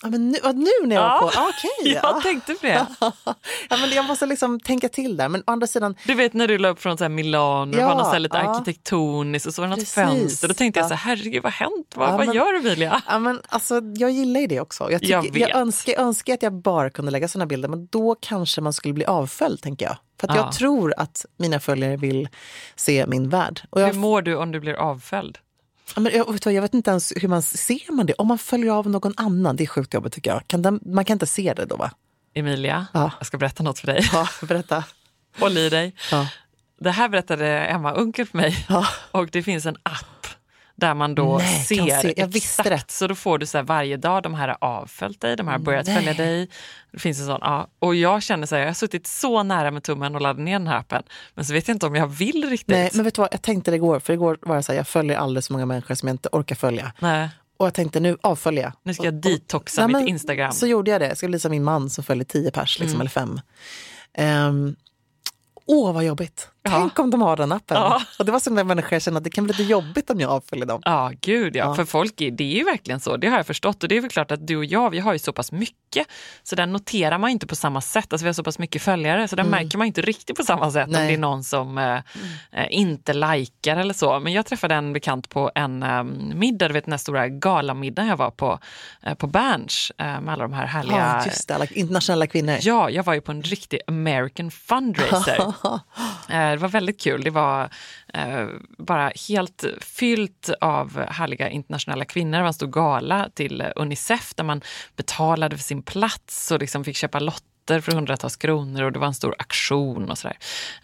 [0.05, 1.27] Ja, men nu, ja, nu när jag var på...
[1.27, 1.93] Ah, Okej.
[1.95, 2.21] jag ja.
[2.23, 2.87] tänkte på det.
[3.71, 5.29] ja, men jag måste liksom tänka till där.
[5.29, 7.95] Men å andra sidan, Du vet när du la upp från så Milano, Ja, var
[7.95, 8.51] något så här lite ja.
[8.51, 10.49] arkitektoniskt och så var det något Precis, fönster.
[10.49, 10.89] Då tänkte jag ja.
[10.89, 11.93] så här, herregud vad har hänt?
[11.95, 13.03] Vad, Ja, vad men- gör Emilia?
[13.09, 14.91] ja, men, alltså, jag gillar ju det också.
[14.91, 17.87] Jag, tycker, Jag jag, önskar, jag önskar att jag bara kunde lägga såna bilder, men
[17.87, 19.97] då kanske man skulle bli avföljd, tänker jag.
[20.21, 20.37] För Ja.
[20.37, 22.29] jag tror att mina följare vill
[22.77, 23.61] se min värld.
[23.71, 25.39] Och jag, Hur mår du om du blir avföljd?
[25.97, 28.13] Men jag, vet jag vet inte ens hur man ser man det.
[28.15, 30.47] Om man följer av någon annan, det är sjukt jobbigt tycker jag.
[30.49, 31.91] Kan den, man kan inte se det då va?
[32.35, 33.11] Emilia, Ja.
[33.19, 34.09] jag ska berätta något för dig.
[34.13, 34.85] Ja, berätta.
[35.39, 35.95] Håll i dig.
[36.11, 36.29] Ja.
[36.81, 38.67] Det här berättade Emma Unkel för mig.
[38.69, 38.87] Ja.
[39.11, 40.07] Och det finns en app
[40.77, 42.15] där man då Nej, ser, se.
[42.23, 42.91] Exakt.
[42.91, 45.55] Så då får du så här varje dag, de här har avföljt dig, de här
[45.55, 45.97] har börjat Nej.
[45.97, 46.49] följa dig.
[46.93, 47.69] Det finns en sån, ja.
[47.79, 50.59] Och jag känner så här, jag har suttit så nära med tummen och laddat ner
[50.59, 51.03] den här appen.
[51.35, 52.69] Men så vet jag inte om jag vill riktigt.
[52.69, 54.77] Nej, men vet du vad, jag tänkte det igår, för igår var jag så här,
[54.79, 56.93] jag följer alldeles för många människor som jag inte orkar följa.
[56.99, 57.29] Nej.
[57.57, 58.73] Och jag tänkte nu avfölja.
[58.83, 60.53] Nu ska jag Och- och- detoxa Nej, mitt Instagram.
[60.53, 61.07] Så gjorde jag det.
[61.09, 63.41] Jag ska bli som min man som följer tio pers, liksom, eller fem.
[64.15, 64.77] Ehm,
[65.67, 66.49] Åh, vad jobbigt.
[66.69, 67.77] Tänk om de har den appen.
[67.77, 68.03] Ja.
[68.19, 70.21] Och det var som en människa jag kände att det kan bli lite jobbigt om
[70.21, 70.83] jag avföljer dem.
[70.85, 71.65] Ja, gud ja.
[71.65, 71.75] Ja.
[71.75, 73.17] För folk, är- det är ju verkligen så.
[73.17, 73.83] Det har jag förstått.
[73.83, 76.07] Och det är väl klart att du och jag, vi har ju så pass mycket.
[76.43, 78.13] Så den noterar man inte på samma sätt.
[78.13, 80.71] Alltså vi har så pass mycket följare så den märker man inte riktigt på samma
[80.71, 81.01] sätt om Mm.
[81.03, 81.09] Nej.
[81.09, 81.95] det är någon som eh,
[82.53, 84.21] eh, inte likar eller så.
[84.21, 88.09] Men jag träffade en bekant på en eh, middag, du vet den här stora galamiddagen
[88.09, 88.59] jag var på,
[89.03, 90.97] eh, på Berns eh, med alla de här härliga...
[91.21, 91.55] Ja, just det.
[91.55, 92.57] Alla internationella kvinnor.
[92.61, 95.53] Ja, jag var ju på en riktig American fundraiser.
[96.57, 97.23] Det var väldigt kul.
[97.25, 97.69] Det var
[98.15, 98.47] eh,
[98.79, 102.33] bara helt fyllt av härliga internationella kvinnor.
[102.39, 104.61] Det var en stor gala till eh, Unicef där man
[104.97, 109.07] betalade för sin plats och liksom fick köpa lotter för hundratals kronor och det var
[109.07, 110.37] en stor aktion och sådär.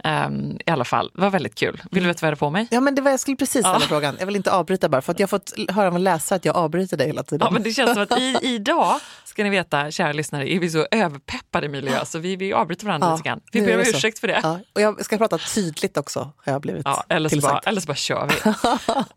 [0.04, 1.82] Ehm, I alla fall, det var väldigt kul.
[1.90, 2.66] Vill du veta vad jag hade på mig?
[2.70, 3.86] Ja, men det var, jag skulle precis ställa Ja.
[3.86, 4.16] frågan.
[4.18, 6.44] Jag vill inte avbryta bara, för att jag har fått höra av en läsare att
[6.44, 7.44] jag avbryter dig hela tiden.
[7.46, 9.00] Ja, men det känns som att i, idag,
[9.40, 13.08] ska ni veta, kära lyssnare, är vi så överpeppade Emilia, så vi, vi avbryter varandra
[13.08, 13.40] Ja, lite grann.
[13.52, 14.40] Vi ber om ursäkt för det.
[14.42, 17.80] Ja, och jag ska prata tydligt också, har jag blivit Ja, eller, så bara, eller
[17.80, 18.50] så bara kör vi.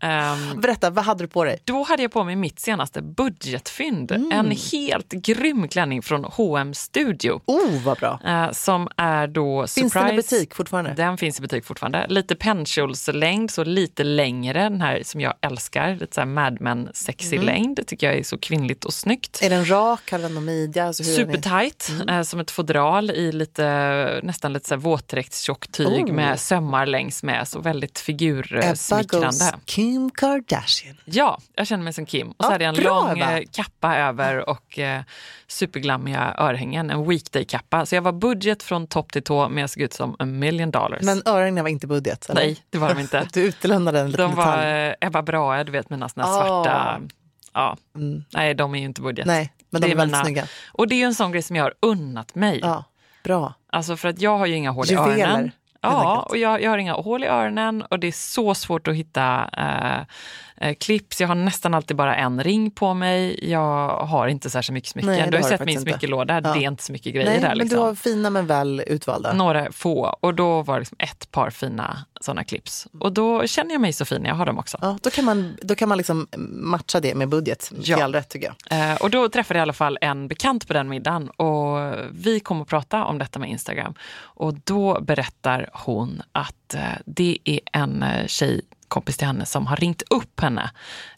[0.00, 1.58] Ehm, Berätta, vad hade du på dig?
[1.64, 4.12] då hade jag på mig mitt senaste budgetfynd.
[4.12, 4.32] Mm.
[4.32, 7.40] En helt grym klänning från H&M Studio.
[7.46, 8.20] Oh, vad bra.
[8.26, 9.98] eh, som är då Finns surprise.
[9.98, 10.94] den i butik fortfarande?
[10.96, 12.06] Den finns i butik fortfarande.
[12.08, 14.62] Lite pennkjolslängd, så lite längre.
[14.62, 15.94] Den här som jag älskar.
[16.00, 17.46] Lite så här Mad Men sexy Mm.
[17.46, 17.76] längd.
[17.76, 19.40] Det tycker jag är så kvinnligt och snyggt.
[19.42, 20.12] Är den rak?
[20.14, 20.86] Har den någon midja?
[20.86, 21.04] Alltså?
[21.04, 22.08] Supertight, Mm.
[22.08, 26.12] eh, som ett fodral i lite, nästan lite så här våtdräktstjockt tyg Oh.
[26.12, 27.48] med sömmar längs med.
[27.48, 29.26] Så väldigt Ebba figursmickrande.
[29.26, 30.96] goes Kim Kardashian.
[31.04, 32.28] Ja, jag känner mig som Kim.
[32.30, 33.38] Och så Ja, hade jag en bra, lång Ebba.
[33.38, 35.02] eh, kappa över och eh,
[35.46, 36.90] superglammiga örhängen.
[36.90, 37.86] En weekday-kappa.
[37.86, 40.70] Så jag var budget från topp till tå men jag såg ut som a million
[40.70, 41.02] dollars.
[41.02, 42.30] Men öronen var inte budget?
[42.30, 42.40] Eller?
[42.40, 43.28] Nej, det var de inte.
[43.32, 44.70] Du utelämnade en liten De var detalj.
[44.70, 46.32] eh, Ebba Brahe, du vet mina såna Ah.
[46.46, 47.00] svarta...
[47.56, 48.24] Ja, Mm.
[48.32, 49.26] nej de är ju inte budget.
[49.26, 50.46] Nej, men de är, väldigt snygga.
[50.72, 52.60] Och det är en sån grej som jag har unnat mig.
[52.62, 52.84] Ja,
[53.24, 53.54] bra.
[53.70, 55.50] Alltså för att jag har ju inga hål i Juveler, öronen.
[55.80, 58.94] Ja, och jag, jag har inga hål i öronen och det är så svårt att
[58.94, 60.06] hitta eh,
[60.64, 63.50] Eh, clips, jag har nästan alltid bara en ring på mig.
[63.50, 65.10] Jag har inte särskilt mycket smycken.
[65.10, 66.40] Nej, du har ju sett min smyckelåda, Ja.
[66.40, 67.48] det är inte så mycket grejer Nej, där.
[67.48, 67.78] men Liksom.
[67.78, 69.32] du har fina men väl utvalda.
[69.32, 70.16] Några få.
[70.20, 72.86] Och då var det liksom ett par fina sådana clips.
[73.00, 74.78] Och då känner jag mig så fin när jag har dem också.
[74.80, 78.08] Ja, då kan man, då kan man liksom matcha det med budget Ja.
[78.12, 78.90] rätt tycker jag.
[78.90, 82.40] Eh, och då träffade jag i alla fall en bekant på den middagen och vi
[82.40, 83.94] kom att prata om detta med Instagram.
[84.16, 88.26] Och då berättar hon att eh, det är en eh,
[88.84, 90.70] tjejkompis till henne som har ringt upp henne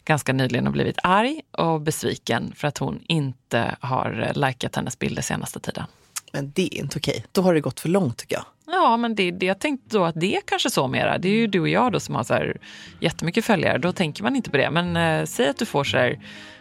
[0.05, 4.99] ganska nyligen och blivit arg och besviken för att hon inte har eh, likat hennes
[4.99, 5.85] bilder senaste tiden.
[6.33, 7.25] Men det är inte okej.
[7.31, 8.45] Då har det gått för långt tycker jag.
[8.67, 11.17] Ja, men det, det, jag tänkte då att det är kanske så mera.
[11.17, 12.57] Det är ju du och jag då som har så här
[12.99, 13.77] jättemycket följare.
[13.77, 14.71] Då tänker man inte på det.
[14.71, 16.19] Men eh, säg att du får så här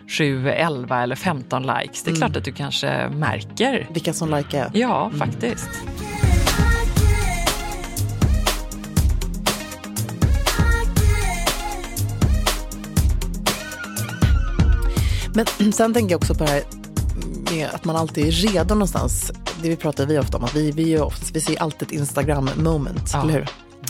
[0.08, 2.02] 7, 11 eller 15 likes.
[2.02, 3.86] Det är klart att du kanske märker.
[3.90, 4.70] Vilka som likar.
[4.74, 5.70] Ja, faktiskt.
[15.36, 16.62] Men sen tänker jag också på det här
[17.50, 19.32] med att man alltid är redo någonstans.
[19.62, 23.10] Det vi pratar vi ofta om, att vi, vi, oftast, vi ser alltid ett Instagram-moment,
[23.12, 23.22] Ja.
[23.22, 23.48] eller hur?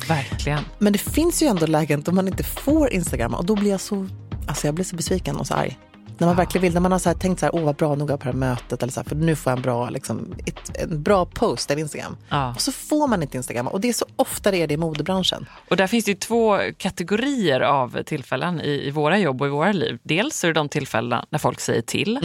[0.09, 0.63] Verkligen.
[0.79, 3.81] Men det finns ju ändå lägen då man inte får Instagram och då blir jag
[3.81, 4.09] så,
[4.47, 5.79] alltså jag blir så besviken och så arg.
[6.19, 8.09] När man verkligen vill, när man har så tänkt så här, åh vad bra jag
[8.09, 10.77] på det här mötet eller så här, för nu får jag en bra, liksom, ett,
[10.83, 12.17] en bra post av Instagram.
[12.29, 12.51] Ja.
[12.55, 14.77] Och så får man inte Instagram och det är så ofta det är det i
[14.77, 15.47] modebranschen.
[15.71, 19.51] Och där finns det ju två kategorier av tillfällen i, i våra jobb och i
[19.51, 19.99] våra liv.
[20.03, 22.17] Dels är det de tillfällen när folk säger till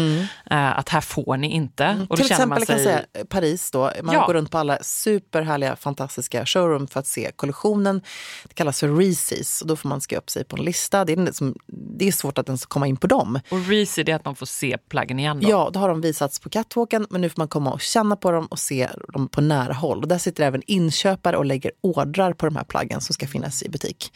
[0.52, 2.06] eh, att här får ni inte.
[2.10, 2.94] Och då Till känner man exempel sig...
[2.96, 4.26] kan säga Paris då, man Ja.
[4.26, 8.02] går runt på alla superhärliga fantastiska showroom för att se kollektionen.
[8.48, 11.06] Det kallas för Reese's och då får man skriva upp sig på en lista.
[11.06, 13.40] Det är, liksom, det är svårt att ens komma in på dem.
[13.50, 15.40] Och Det är att man får se plaggen igen.
[15.42, 15.50] Då.
[15.50, 18.32] Ja, då har de visats på catwalken men nu får man komma och känna på
[18.32, 20.02] dem och se dem på nära håll.
[20.02, 23.64] Och där sitter även inköpare och lägger ordrar på de här plaggen som ska finnas
[23.64, 24.14] i butik.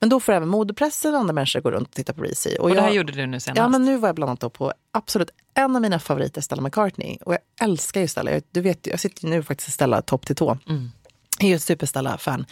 [0.00, 2.56] Men då får även modepressen och andra människor gå runt och titta på Reezy.
[2.56, 3.58] Och det här jag- gjorde du nu senast.
[3.58, 7.18] Ja, men nu var jag bland annat på absolut en av mina favoriter, Stella McCartney.
[7.20, 8.30] Och jag älskar ju Stella.
[8.30, 10.58] Jag- Du vet, jag sitter ju nu faktiskt i Stella topp till tå.
[10.66, 10.78] Jag
[11.40, 12.46] är ju ett Superstella-fan.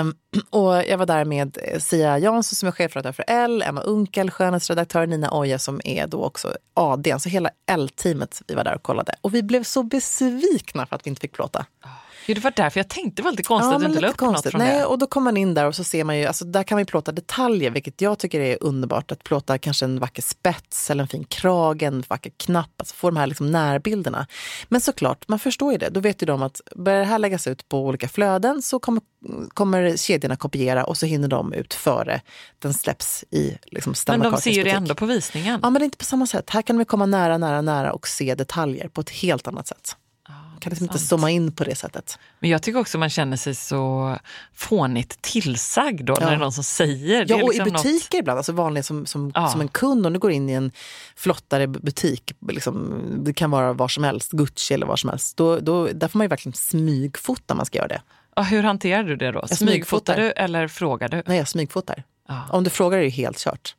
[0.00, 0.14] Um,
[0.50, 4.30] och jag var där med eh, Sia Jansson som är chefredaktör för L, Emma Unkel,
[4.30, 7.10] skönhetsredaktör, Nina Oja som är då också AD.
[7.10, 9.14] Så alltså hela L-teamet, vi var där och kollade.
[9.20, 11.66] Och vi blev så besvikna för att vi inte fick plåta.
[11.80, 11.88] Ah.
[12.26, 14.20] Jo, det var därför jag tänkte det var lite konstigt att du inte la upp
[14.20, 14.84] något från Nej, det.
[14.84, 16.80] och då kommer man in där och så ser man ju, alltså där kan man
[16.80, 19.12] ju plåta detaljer, vilket jag tycker är underbart.
[19.12, 23.10] Att plåta kanske en vacker spets eller en fin krage, en vacker knapp, alltså få
[23.10, 24.26] de här liksom närbilderna.
[24.68, 25.88] Men såklart, man förstår ju det.
[25.88, 29.02] Då vet ju de att börjar det här läggas ut på olika flöden så kommer,
[29.48, 32.20] kommer kedjorna kopiera och så hinner de ut före
[32.58, 35.60] den släpps i liksom Men de ser ju det ändå på visningen.
[35.62, 36.50] Ja, men det är inte på samma sätt.
[36.50, 39.96] Här kan vi komma nära, nära, nära och se detaljer på ett helt annat sätt.
[40.28, 42.18] Man kan liksom inte zooma in på det sättet.
[42.40, 44.16] Men jag tycker också man känner sig så
[44.54, 46.28] fånigt tillsagd då när Ja.
[46.28, 47.26] det är någon som säger.
[47.28, 49.48] Ja, och liksom i butiker ibland, alltså vanliga som, som, Ja.
[49.48, 50.72] som en kund, om du går in i en
[51.16, 55.58] flottare butik, liksom, det kan vara var som helst, Gucci eller var som helst, då,
[55.60, 57.94] då, där får man ju verkligen smygfota man ska göra det.
[57.94, 58.04] Något,
[58.36, 59.46] ja, hur hanterar du det då?
[59.46, 60.16] Smygfotar smygfotar.
[60.16, 61.22] du eller frågar du?
[61.26, 62.02] Nej, jag smygfotar.
[62.28, 62.40] Ja.
[62.50, 63.74] Om du frågar är det helt kört.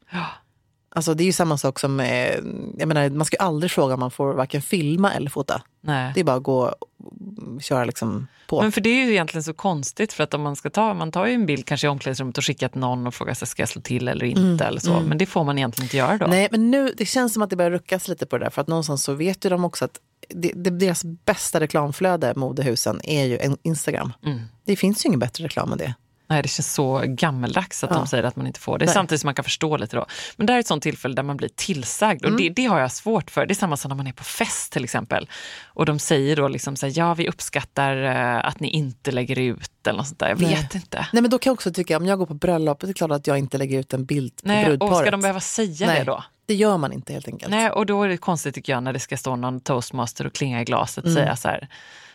[0.96, 2.36] Alltså, det är ju samma sak som, eh,
[2.78, 5.62] jag menar, man ska ju aldrig fråga om man får varken filma eller fota.
[5.82, 6.12] Nej.
[6.16, 6.76] Det är bara att gå
[7.56, 8.62] och köra liksom på.
[8.62, 11.12] Men för det är ju egentligen så konstigt för att om man ska ta, man
[11.12, 13.62] tar ju en bild kanske i omklädningsrummet och skickar till någon och frågar sig ska
[13.62, 15.00] jag slå till eller inte eller så.
[15.00, 16.28] Men det får man egentligen inte göra då.
[16.28, 18.50] Nej, men nu, det känns som att det börjar ruckas lite på det där.
[18.50, 23.02] För att någonstans så vet ju de också att det, det, deras bästa reklamflöde, modehusen,
[23.04, 24.14] är ju en Instagram.
[24.26, 24.42] Mm.
[24.66, 25.94] Det finns ju ingen bättre reklam än det.
[26.28, 27.96] Nej, det känns så gammeldags att Ja.
[27.98, 28.86] de säger att man inte får det.
[28.86, 28.94] Nej.
[28.94, 30.06] Samtidigt som man kan förstå lite då.
[30.38, 32.42] Men det här är ett sånt tillfälle där man blir tillsagd och Mm.
[32.42, 33.46] det, det har jag svårt för.
[33.46, 35.30] Det är samma som när man är på fest till exempel.
[35.66, 39.40] Och de säger då liksom så här, ja vi uppskattar eh, att ni inte lägger
[39.40, 40.30] ut eller något sånt där.
[40.30, 40.56] Jag Nej.
[40.56, 41.08] vet inte.
[41.14, 43.12] Nej, men då kan jag också tycka, om jag går på bröllop, det är klart
[43.12, 44.92] att jag inte lägger ut en bild på Nej, brudparet.
[44.92, 46.24] och ska de behöva säga Nej, det då?
[46.48, 47.52] Det gör man inte helt enkelt.
[47.52, 50.34] Nej, och då är det konstigt tycker jag när det ska stå någon toastmaster och
[50.34, 51.24] klinga i glaset och Mm.
[51.24, 51.68] säga så här,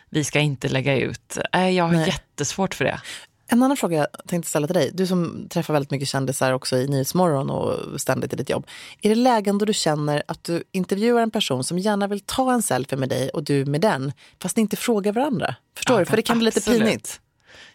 [0.09, 1.37] vi ska inte lägga ut.
[1.53, 2.05] Nej, jag har Nej.
[2.07, 3.01] jättesvårt för det.
[3.51, 4.91] En annan fråga jag tänkte ställa till dig.
[4.93, 8.67] Du som träffar väldigt mycket kändisar också i Nyhetsmorgon och ständigt i ditt jobb.
[9.01, 12.53] Är det lägen då du känner att du intervjuar en person som gärna vill ta
[12.53, 14.11] en selfie med dig och du med den,
[14.41, 15.55] fast ni inte frågar varandra?
[15.77, 16.05] Förstår Ja, du?
[16.05, 16.79] För det kan bli lite absolut.
[16.81, 17.21] pinigt.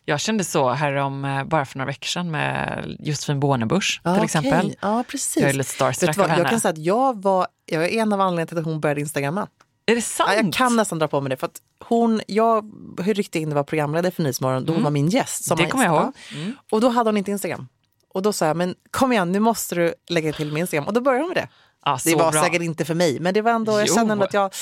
[0.05, 4.11] Jag kände så här om eh, bara för några veckor sedan med Josefin Bornebusch till
[4.13, 4.25] okej.
[4.25, 4.75] exempel.
[4.81, 5.43] Ja, precis.
[5.43, 6.49] Jag är lite starstruck vad, av jag henne.
[6.51, 9.49] kan säga att jag var, jag är en av anledningarna till att hon började instagramma.
[9.87, 10.31] Är det sant?
[10.33, 11.37] Ja, jag kan nästan dra på mig det.
[11.37, 15.09] För att hon, jag ryckte in det var programledare för Nyhetsmorgon, då hon var min
[15.09, 15.51] gäst.
[15.51, 15.65] Mm.
[15.65, 16.13] Det kommer jag ihåg.
[16.35, 16.57] Mm.
[16.71, 17.69] Och då hade hon inte Instagram.
[18.15, 20.87] Och då sa jag, men kom igen, nu måste du lägga till min Instagram.
[20.87, 21.49] Och då började hon med det.
[21.85, 22.43] Ja, Det var bra.
[22.43, 23.95] säkert inte för mig, men det var ändå, jag Jo.
[23.95, 24.53] känner ändå att jag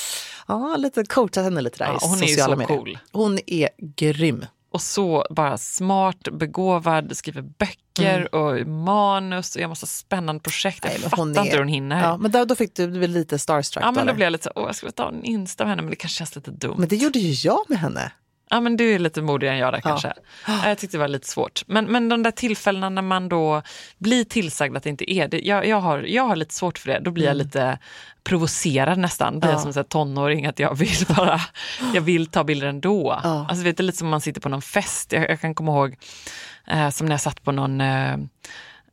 [0.47, 2.77] ja, lite coachat henne lite där Ja, i hon är sociala så medier.
[2.77, 2.97] cool.
[3.11, 4.45] Hon är grym.
[4.75, 10.79] Och så bara smart, begåvad, skriver böcker och manus och jag måste ha spännande projekt.
[10.85, 11.01] Jag Mm.
[11.01, 11.99] Nej, fattar inte är- hur hon hinner.
[11.99, 13.83] Ja, Ja, men då, då fick du, du blev lite starstruck.
[13.85, 14.11] men eller?
[14.11, 15.95] då blev jag lite så, åh jag skulle ta en Insta med henne men det
[15.95, 16.75] kanske känns lite dumt.
[16.77, 18.11] men det gjorde ju jag med henne.
[18.49, 20.13] Ja men du är lite modigare än jag där kanske.
[20.47, 21.63] Ja, Jag tyckte det var lite svårt.
[21.67, 23.61] Men, men de där tillfällena när man då
[23.97, 25.39] blir tillsagd att det inte är det.
[25.39, 26.99] Jag, jag, har, jag har lite svårt för det.
[26.99, 27.79] Då blir jag lite
[28.23, 29.39] provocerad nästan.
[29.39, 31.41] Blir jag som en tonåring att jag vill bara,
[31.93, 33.19] jag vill ta bilder ändå.
[33.23, 33.45] Ja.
[33.49, 35.11] Alltså vet du, lite som om man sitter på någon fest.
[35.11, 35.95] Jag, jag kan komma ihåg
[36.67, 38.17] eh, som när jag satt på någon eh,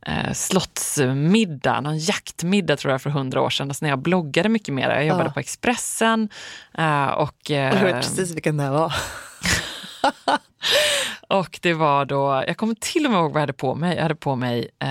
[0.07, 3.71] eh, slottsmiddag, någon jaktmiddag tror jag för hundra år sedan.
[3.71, 4.91] Alltså när jag bloggade mycket mer.
[4.91, 5.33] Jag jobbade Ja.
[5.33, 6.29] på Expressen
[6.79, 7.23] eh, och...
[7.23, 8.95] Och jag vet eh, precis vilken det var.
[11.29, 13.95] och det var då, jag kommer till och med ihåg vad jag hade på mig.
[13.97, 14.89] Jag hade på mig, eh,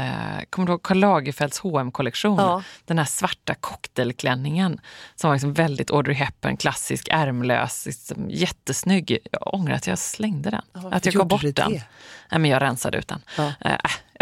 [0.50, 2.64] kommer du ihåg Karl Lagerfelds hm kollektion Ja.
[2.86, 4.80] Den här svarta cocktailklänningen
[5.16, 9.18] som var liksom väldigt Audrey Hepburn, klassisk, ärmlös, liksom, jättesnygg.
[9.32, 10.62] Jag ångrar att jag slängde den.
[10.74, 11.72] varför att jag gav bort den.
[11.72, 11.84] Nej,
[12.40, 13.22] men jag rensade ut den.
[13.38, 13.54] Ja.
[13.60, 13.76] Eh,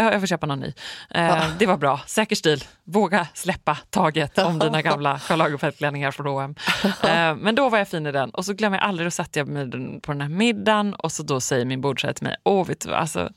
[0.03, 0.73] jag, får köpa någon ny.
[1.09, 2.63] Eh, Det var bra, säker stil.
[2.83, 6.55] Våga släppa taget om dina gamla Karl Lagerfeld-klänningar från H&M.
[7.03, 9.35] Eh, men då var jag fin i den och så glömmer jag aldrig, då satt
[9.35, 12.35] jag med den på den här middagen och så då säger min bordsherre till mig,
[12.43, 13.29] åh vet du, alltså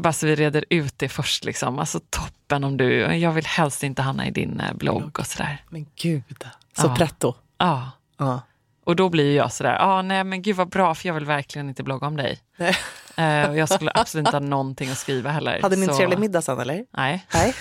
[0.00, 1.78] bara så vi reder ut det först liksom.
[1.78, 5.62] Alltså toppen om du, jag vill helst inte hamna i din eh, blogg och sådär.
[5.68, 6.24] Men gud,
[6.78, 6.94] så Ja.
[6.96, 7.34] pretto.
[7.58, 7.90] Ja.
[8.18, 8.40] Ja.
[8.86, 11.68] Och då blir jag sådär, ja nej men gud vad bra för jag vill verkligen
[11.68, 12.38] inte blogga om dig.
[12.56, 12.76] Nej.
[13.16, 15.62] Eh, och jag skulle absolut inte ha någonting att skriva heller.
[15.62, 16.84] Hade ni en så- trevlig middag sen eller?
[16.96, 17.26] Nej.
[17.34, 17.54] Nej.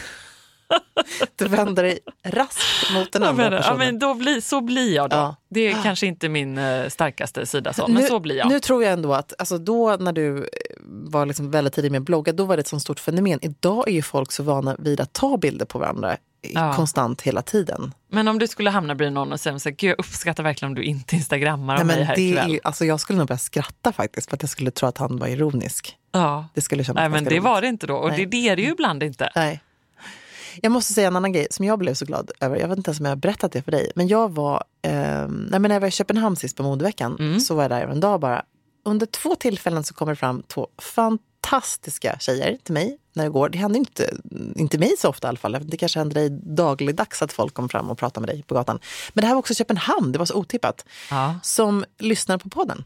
[1.35, 3.77] Du vänder dig raskt mot den andra menar, ja, personen.
[3.79, 5.15] men då blir, så blir jag då.
[5.15, 5.35] Ja.
[5.49, 8.47] Det är kanske inte min eh, starkaste sida, så, men nu, så blir jag.
[8.47, 10.43] Nu tror jag ändå att alltså då när du eh,
[10.81, 13.39] var liksom väldigt tidig med att blogga, då var det ett sånt stort fenomen.
[13.41, 16.17] Idag är ju folk så vana vid att ta bilder på varandra
[16.53, 16.73] Ja.
[16.75, 17.93] konstant hela tiden.
[18.11, 20.75] Men om du skulle hamna bredvid någon och säga så här, jag uppskattar verkligen om
[20.75, 22.51] du inte instagrammar om Nej, mig här det är, ikväll.
[22.51, 25.17] ju- alltså jag skulle nog börja skratta faktiskt för att jag skulle tro att han
[25.17, 25.97] var ironisk.
[26.11, 26.47] Ja.
[26.53, 27.43] Det skulle kännas Nej, men det roligt.
[27.43, 27.95] var det inte då.
[27.95, 28.25] Och Nej.
[28.25, 29.31] det, är det ju ibland inte.
[29.35, 29.61] Nej.
[30.61, 32.57] Jag måste säga en annan grej som jag blev så glad över.
[32.57, 33.91] Jag vet inte ens om jag har berättat det för dig.
[33.95, 35.27] Men jag var, eh, nej,
[35.59, 37.39] men när jag var i Köpenhamn sist på modeveckan Mm.
[37.39, 38.43] så var jag där en dag bara.
[38.85, 43.49] Under två tillfällen så kommer det fram två fantastiska tjejer till mig när jag går.
[43.49, 44.17] Det händer inte,
[44.55, 45.57] inte mig så ofta i alla fall.
[45.63, 48.79] Det kanske händer dig dagligdags att folk kommer fram och pratar med dig på gatan.
[49.13, 50.85] Men det här var också Köpenhamn, det var så otippat.
[51.09, 51.35] Ja.
[51.43, 52.83] Som lyssnar på podden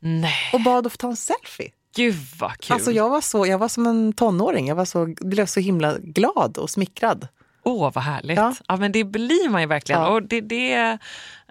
[0.00, 1.70] Nej, och bad att få ta en selfie.
[1.96, 2.74] gud vad kul.
[2.74, 4.68] Alltså jag var, så, jag var som en tonåring.
[4.68, 7.28] Jag var så, blev så himla glad och smickrad.
[7.64, 8.36] Åh, vad härligt.
[8.36, 8.54] Ja.
[8.68, 8.76] Ja.
[8.76, 10.00] men det blir man ju verkligen.
[10.00, 10.08] Ja.
[10.08, 10.98] Och det, det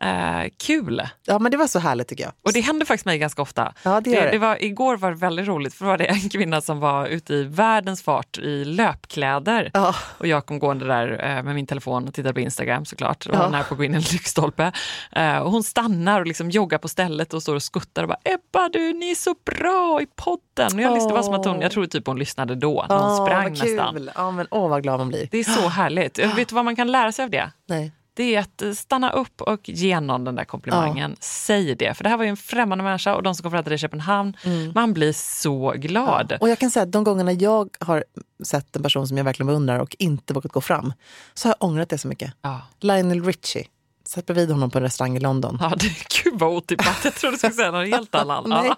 [0.01, 1.01] eh, kul.
[1.25, 2.33] Ja, men det var så härligt tycker jag.
[2.43, 3.73] Och det händer faktiskt mig ganska ofta.
[3.83, 4.31] Ja, det gör det.
[4.31, 7.05] det var, igår var det väldigt roligt för då var det en kvinna som var
[7.07, 9.71] ute i världens fart i löpkläder.
[9.73, 9.95] Ja.
[10.17, 13.25] Och jag kom gående där eh, med min telefon och tittade på Instagram såklart.
[13.25, 13.39] Och Ja.
[13.39, 14.71] var nära på att gå in i en lyktstolpe.
[15.11, 18.19] Eh, och hon stannar och liksom joggar på stället och står och skuttar och bara
[18.23, 20.75] Ebba du, ni är så bra i podden.
[20.75, 22.95] Och jag lyssnade, det var som att hon, jag tror typ hon lyssnade då, när
[22.97, 24.09] hon Åh, sprang nästan.
[24.15, 25.27] Ja, men åh vad glad man blir.
[25.31, 26.19] Det är så härligt.
[26.19, 27.51] Vet du vad man kan lära sig av det?
[27.67, 27.91] Nej.
[28.13, 31.15] Det är att eh, stanna upp och ge någon den där komplimangen.
[31.19, 33.77] Säg det, för det här var ju en främmande människa och de som dig i
[33.77, 34.37] Köpenhamn,
[34.75, 36.37] man blir så glad.
[36.41, 38.03] Och jag kan säga att de gångerna jag har
[38.43, 40.93] sett en person som jag verkligen beundrar och inte vågat gå fram,
[41.33, 42.33] så har jag ångrat det så mycket.
[42.41, 42.61] Ja.
[42.79, 43.67] Lionel Richie.
[44.05, 45.57] Satt bredvid honom på en restaurang i London.
[45.61, 46.99] Ja, det, gud vad otippat.
[47.03, 48.47] Jag trodde du skulle säga något helt annat.
[48.47, 48.67] Nej.
[48.67, 48.75] Ja.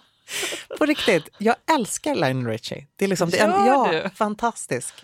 [0.78, 2.88] På riktigt, jag älskar Lionel Richie.
[2.96, 5.04] Det är liksom, det är ja, fantastisk.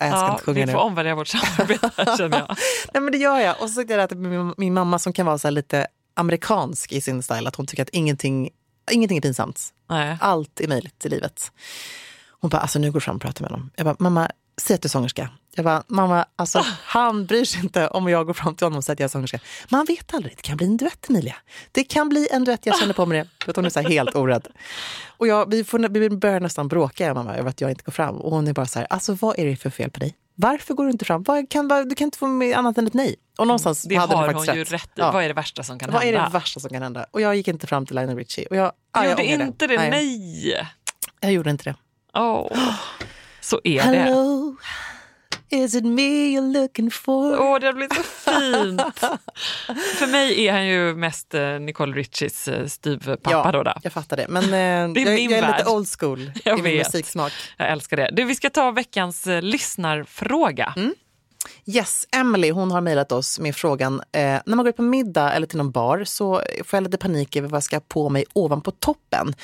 [0.00, 0.72] Jag ska Ja, inte sjunga vi nu.
[0.72, 2.56] får omvärdera vårt samarbete känner jag.
[2.94, 3.62] Nej, men det gör jag.
[3.62, 7.00] Och så tyckte jag att min, min mamma som kan vara så lite amerikansk i
[7.00, 8.50] sin style, att hon tycker att ingenting,
[8.90, 9.60] ingenting är pinsamt.
[9.90, 10.16] Nej.
[10.20, 11.52] Allt är möjligt i livet.
[12.40, 13.70] Hon bara, alltså nu går du fram och pratar med honom.
[13.76, 15.30] Jag bara, mamma, säg att du är sångerska.
[15.54, 18.84] Jag bara, mamma, alltså han bryr sig inte om jag går fram till honom och
[18.84, 19.38] säger att jag är sångerska.
[19.68, 21.36] Man vet aldrig, det kan bli en duett Emilia.
[21.72, 23.44] Det kan bli en duett, jag känner på mig det.
[23.44, 24.46] För hon är så här helt orädd.
[25.06, 27.92] Och jag, vi, får, vi börjar nästan bråka, jag mamma, över att jag inte går
[27.92, 28.16] fram.
[28.16, 30.14] Och hon är bara så här, alltså vad är det för fel på dig?
[30.40, 31.22] Varför går du inte fram?
[31.22, 33.16] Vad kan, vad, du kan inte få med annat än ett nej.
[33.38, 34.82] Och någonstans Det hade har hon hon faktiskt ju rätt.
[34.82, 35.00] rätt i.
[35.00, 35.12] Ja.
[35.12, 36.24] Vad är det värsta som kan Vad är hända?
[36.24, 37.06] det värsta som kan hända?
[37.10, 38.46] Och jag gick inte fram till Lionel Richie.
[38.46, 40.68] Och jag, Du jag gjorde ångrar inte det, nej.
[41.20, 41.74] Jag gjorde inte det.
[42.14, 42.74] Åh.
[43.40, 43.98] Så är det.
[43.98, 44.56] Hello,
[45.48, 47.40] is it me you're looking for?
[47.40, 48.80] Åh, det har blivit så fint.
[49.98, 53.74] För mig är han ju mest eh, Nicole Richies eh, styvpappa ja, då, då.
[53.82, 54.26] jag fattar det.
[54.28, 54.48] Men eh,
[54.94, 56.86] Det är jag, min jag är lite old school Jag i min vet.
[56.86, 57.32] musiksmak.
[57.56, 58.10] Jag älskar det.
[58.12, 60.72] Du, vi ska ta veckans lyssnarfråga.
[60.76, 60.94] Mm.
[61.66, 65.32] Yes, Emily hon har mejlat oss med frågan, eh, när man går ut på middag
[65.32, 68.08] eller till någon bar så får jag lite panik över vad jag ska ha på
[68.08, 69.34] mig ovanpå toppen.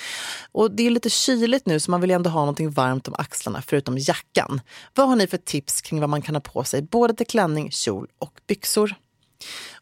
[0.52, 3.14] Och det är lite kyligt nu så man vill ju ändå ha någonting varmt om
[3.18, 4.60] axlarna förutom jackan.
[4.94, 7.70] Vad har ni för tips kring vad man kan ha på sig både till klänning,
[7.70, 8.94] kjol och byxor?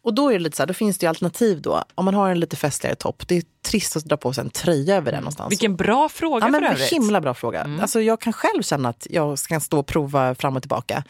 [0.01, 1.83] Och då är det lite så här, då finns det ju alternativ då.
[1.95, 4.49] Om man har en lite festligare topp, det är trist att dra på sig en
[4.49, 5.51] tröja över den någonstans.
[5.51, 6.91] Vilken bra fråga Ja, men för övrigt.
[6.91, 7.61] himla bra fråga.
[7.61, 7.79] Mm.
[7.79, 11.03] Alltså, jag kan själv känna att jag ska stå och prova fram och tillbaka.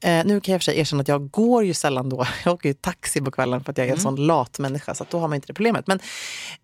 [0.00, 2.26] Eh, nu kan jag för sig erkänna att jag går ju sällan då.
[2.44, 4.94] Jag åker ju taxi på kvällen för att jag är en sån lat människa.
[4.94, 5.86] Så då har man inte det problemet.
[5.86, 5.98] Men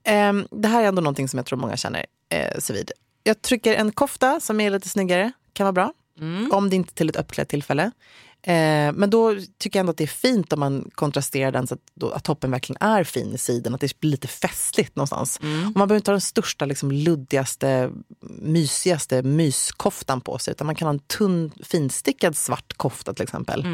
[0.04, 2.90] ehm, det här är ändå någonting som jag tror många känner eh, sig vid.
[3.22, 5.32] Jag trycker en kofta som är lite snyggare.
[5.52, 5.92] Kan vara bra.
[6.52, 7.90] Om det inte är till ett uppklätt tillfälle.
[8.44, 11.74] Eh, men då tycker jag ändå att det är fint om man kontrasterar den så
[11.74, 13.74] att, då, att toppen verkligen är fin i sidan.
[13.74, 15.36] Att det blir lite festligt någonstans.
[15.38, 15.44] Och
[15.76, 17.90] man behöver inte ha den största, liksom, luddigaste,
[18.40, 20.52] mysigaste myskoftan på sig.
[20.52, 23.66] Utan man kan ha en tunn, finstickad svart kofta till exempel.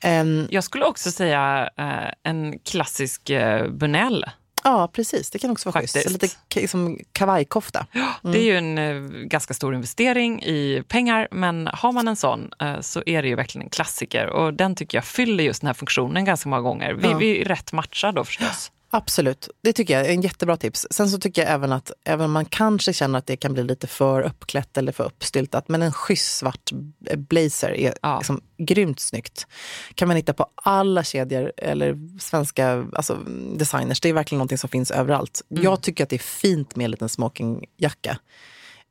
[0.00, 4.24] Ehm, Jag skulle också säga eh, en klassisk eh, Bunell.
[4.64, 5.30] Ja, precis.
[5.30, 5.92] Det kan också vara schysst.
[5.94, 6.22] Faktiskt.
[6.22, 7.86] Lite ka- liksom kavajkofta.
[8.22, 8.94] Det är ju en eh,
[9.26, 13.34] ganska stor investering i pengar, men har man en sån eh, så är det ju
[13.34, 14.26] verkligen en klassiker.
[14.26, 16.92] Och den tycker jag fyller just den här funktionen ganska många gånger.
[16.94, 17.16] Vi, Ja.
[17.16, 18.70] vi är rätt matchar då förstås.
[18.94, 20.86] Absolut, det tycker jag är en jättebra tips.
[20.90, 23.62] Sen så tycker jag även att även om man kanske känner att det kan bli
[23.64, 26.70] lite för uppklätt eller för uppstyltat, men en schysst svart
[27.16, 28.18] blazer är Ja.
[28.18, 29.46] liksom grymt snyggt.
[29.94, 33.14] Kan man hitta på alla kedjor eller svenska alltså,
[33.56, 34.00] designers.
[34.00, 35.42] Det är verkligen någonting som finns överallt.
[35.48, 38.18] Jag tycker att det är fint med en liten smokingjacka.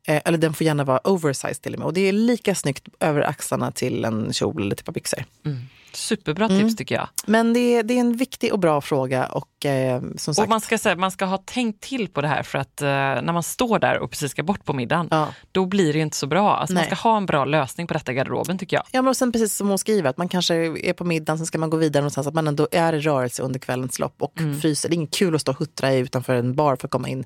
[0.08, 1.86] Eh, eller den får gärna vara oversized till och med.
[1.86, 5.26] Och det är lika snyggt över axlarna till en kjol eller ett par byxor.
[5.94, 6.60] Superbra Mm.
[6.60, 7.08] tips tycker jag.
[7.26, 10.44] Men det är, det är en viktig och bra fråga och eh, som sagt.
[10.46, 12.88] Och man ska, säga, man ska ha tänkt till på det här för att eh,
[12.88, 15.28] när man står där och precis ska bort på middagen, Ja.
[15.52, 16.56] då blir det inte så bra.
[16.58, 18.84] Alltså, man ska ha en bra lösning på detta i garderoben tycker jag.
[18.92, 21.46] Ja, men och sen precis som hon skriver, att man kanske är på middagen, sen
[21.48, 24.39] ska man gå vidare någonstans, att man ändå är i rörelse under kvällens lopp och
[24.39, 24.62] Mm.
[24.62, 24.89] fryser.
[24.89, 27.24] Det är inget kul att stå och huttra utanför en bar för att komma in.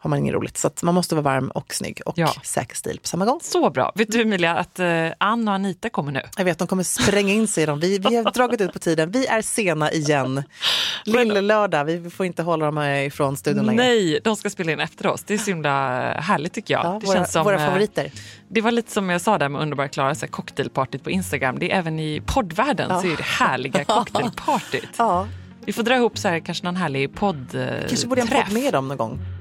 [0.00, 0.56] Har man inget roligt.
[0.58, 2.32] Så man måste vara varm och snygg och Ja.
[2.44, 3.40] säker stil på samma gång.
[3.42, 3.92] Så bra.
[3.94, 6.22] Vet du Emilia att eh, Ann och Anita kommer nu?
[6.36, 7.80] Jag vet, de kommer spränga in sig i dem.
[7.88, 9.10] Vi, vi har dragit ut på tiden.
[9.10, 10.42] Vi är sena igen.
[11.04, 13.82] Lille lördag, vi får inte hålla dem här ifrån studion längre.
[13.82, 15.24] Nej, de ska spela in efter oss.
[15.24, 16.84] Det är så himla härligt tycker jag.
[16.84, 18.12] Ja, det våra, känns som, våra eh, favoriter.
[18.48, 21.58] Det var lite som jag sa där med Underbara Klara, cocktailpartyt på Instagram.
[21.58, 24.88] Det är även i poddvärlden så är det härliga cocktailpartyt.
[24.96, 25.28] Ja,
[25.64, 28.52] Vi får dra ihop så här, kanske någon härlig podd eh, kanske borde jag podd
[28.52, 29.37] med dem någon gång.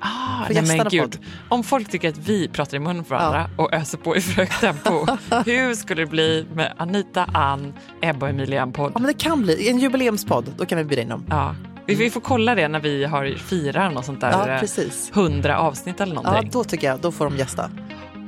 [0.00, 1.00] Ah, nej, men gud.
[1.02, 1.18] podd?
[1.48, 4.32] Om folk tycker att vi pratar i munnen på varandra och öser på i för
[4.32, 5.06] högt tempo,
[5.46, 8.92] hur skulle det bli med Anita, Ann, Ebba och Emilia i en podd?
[8.94, 10.52] Ja, men det kan bli en jubileumspodd.
[10.58, 11.26] Då kan vi bjuda in dem.
[11.30, 11.54] Ja.
[11.86, 15.10] Vi, vi får kolla det när vi har firar något sånt där Ja, eh, precis.
[15.14, 16.50] 100 avsnitt eller Ja, någonting.
[16.52, 17.70] då tycker jag, då får de gästa.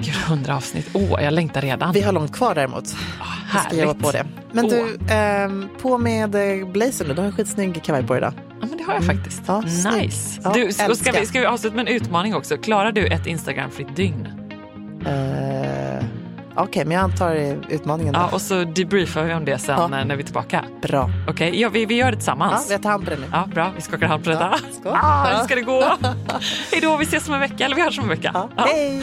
[0.00, 0.90] Gud, 100 avsnitt.
[0.92, 1.92] Åh, jag längtar redan.
[1.92, 2.84] Vi har långt kvar däremot.
[3.20, 4.02] Ah, Jag ska jobba härligt.
[4.04, 4.26] på det.
[4.52, 4.70] Men Åh.
[4.70, 7.14] du, ehm, på med eh, blazern nu.
[7.14, 8.32] Du har en skitsnygg kavaj på dig idag.
[8.62, 9.42] Ja, men det har jag faktiskt.
[9.46, 10.40] Ja, nice.
[10.44, 11.12] Ja, du, ska, älskar.
[11.20, 12.56] vi, ska vi avsluta med en utmaning också?
[12.56, 14.28] Klarar du ett Instagramfritt dygn?
[15.06, 16.04] Uh,
[16.54, 17.34] Okej, men jag antar
[17.68, 18.20] utmaningen då.
[18.20, 19.84] Ja, och så debriefar vi om det sen Ja.
[19.98, 20.64] eh, när vi är tillbaka.
[20.82, 21.10] Bra.
[21.28, 22.68] Okej, ja, vi, vi gör det Ja, tillsammans.
[22.70, 23.26] jag tar hand på det nu.
[23.32, 23.72] Ja, bra.
[23.76, 24.50] Vi skakar hand på detta.
[24.52, 24.92] Ja, skål.
[25.02, 25.82] Ah, hur ska det gå?
[26.72, 27.64] Hej då, vi ses om en vecka.
[27.64, 28.30] Eller vi hörs om en vecka.
[28.34, 28.48] Ja.
[28.56, 28.64] Ja.
[28.66, 29.02] Hej!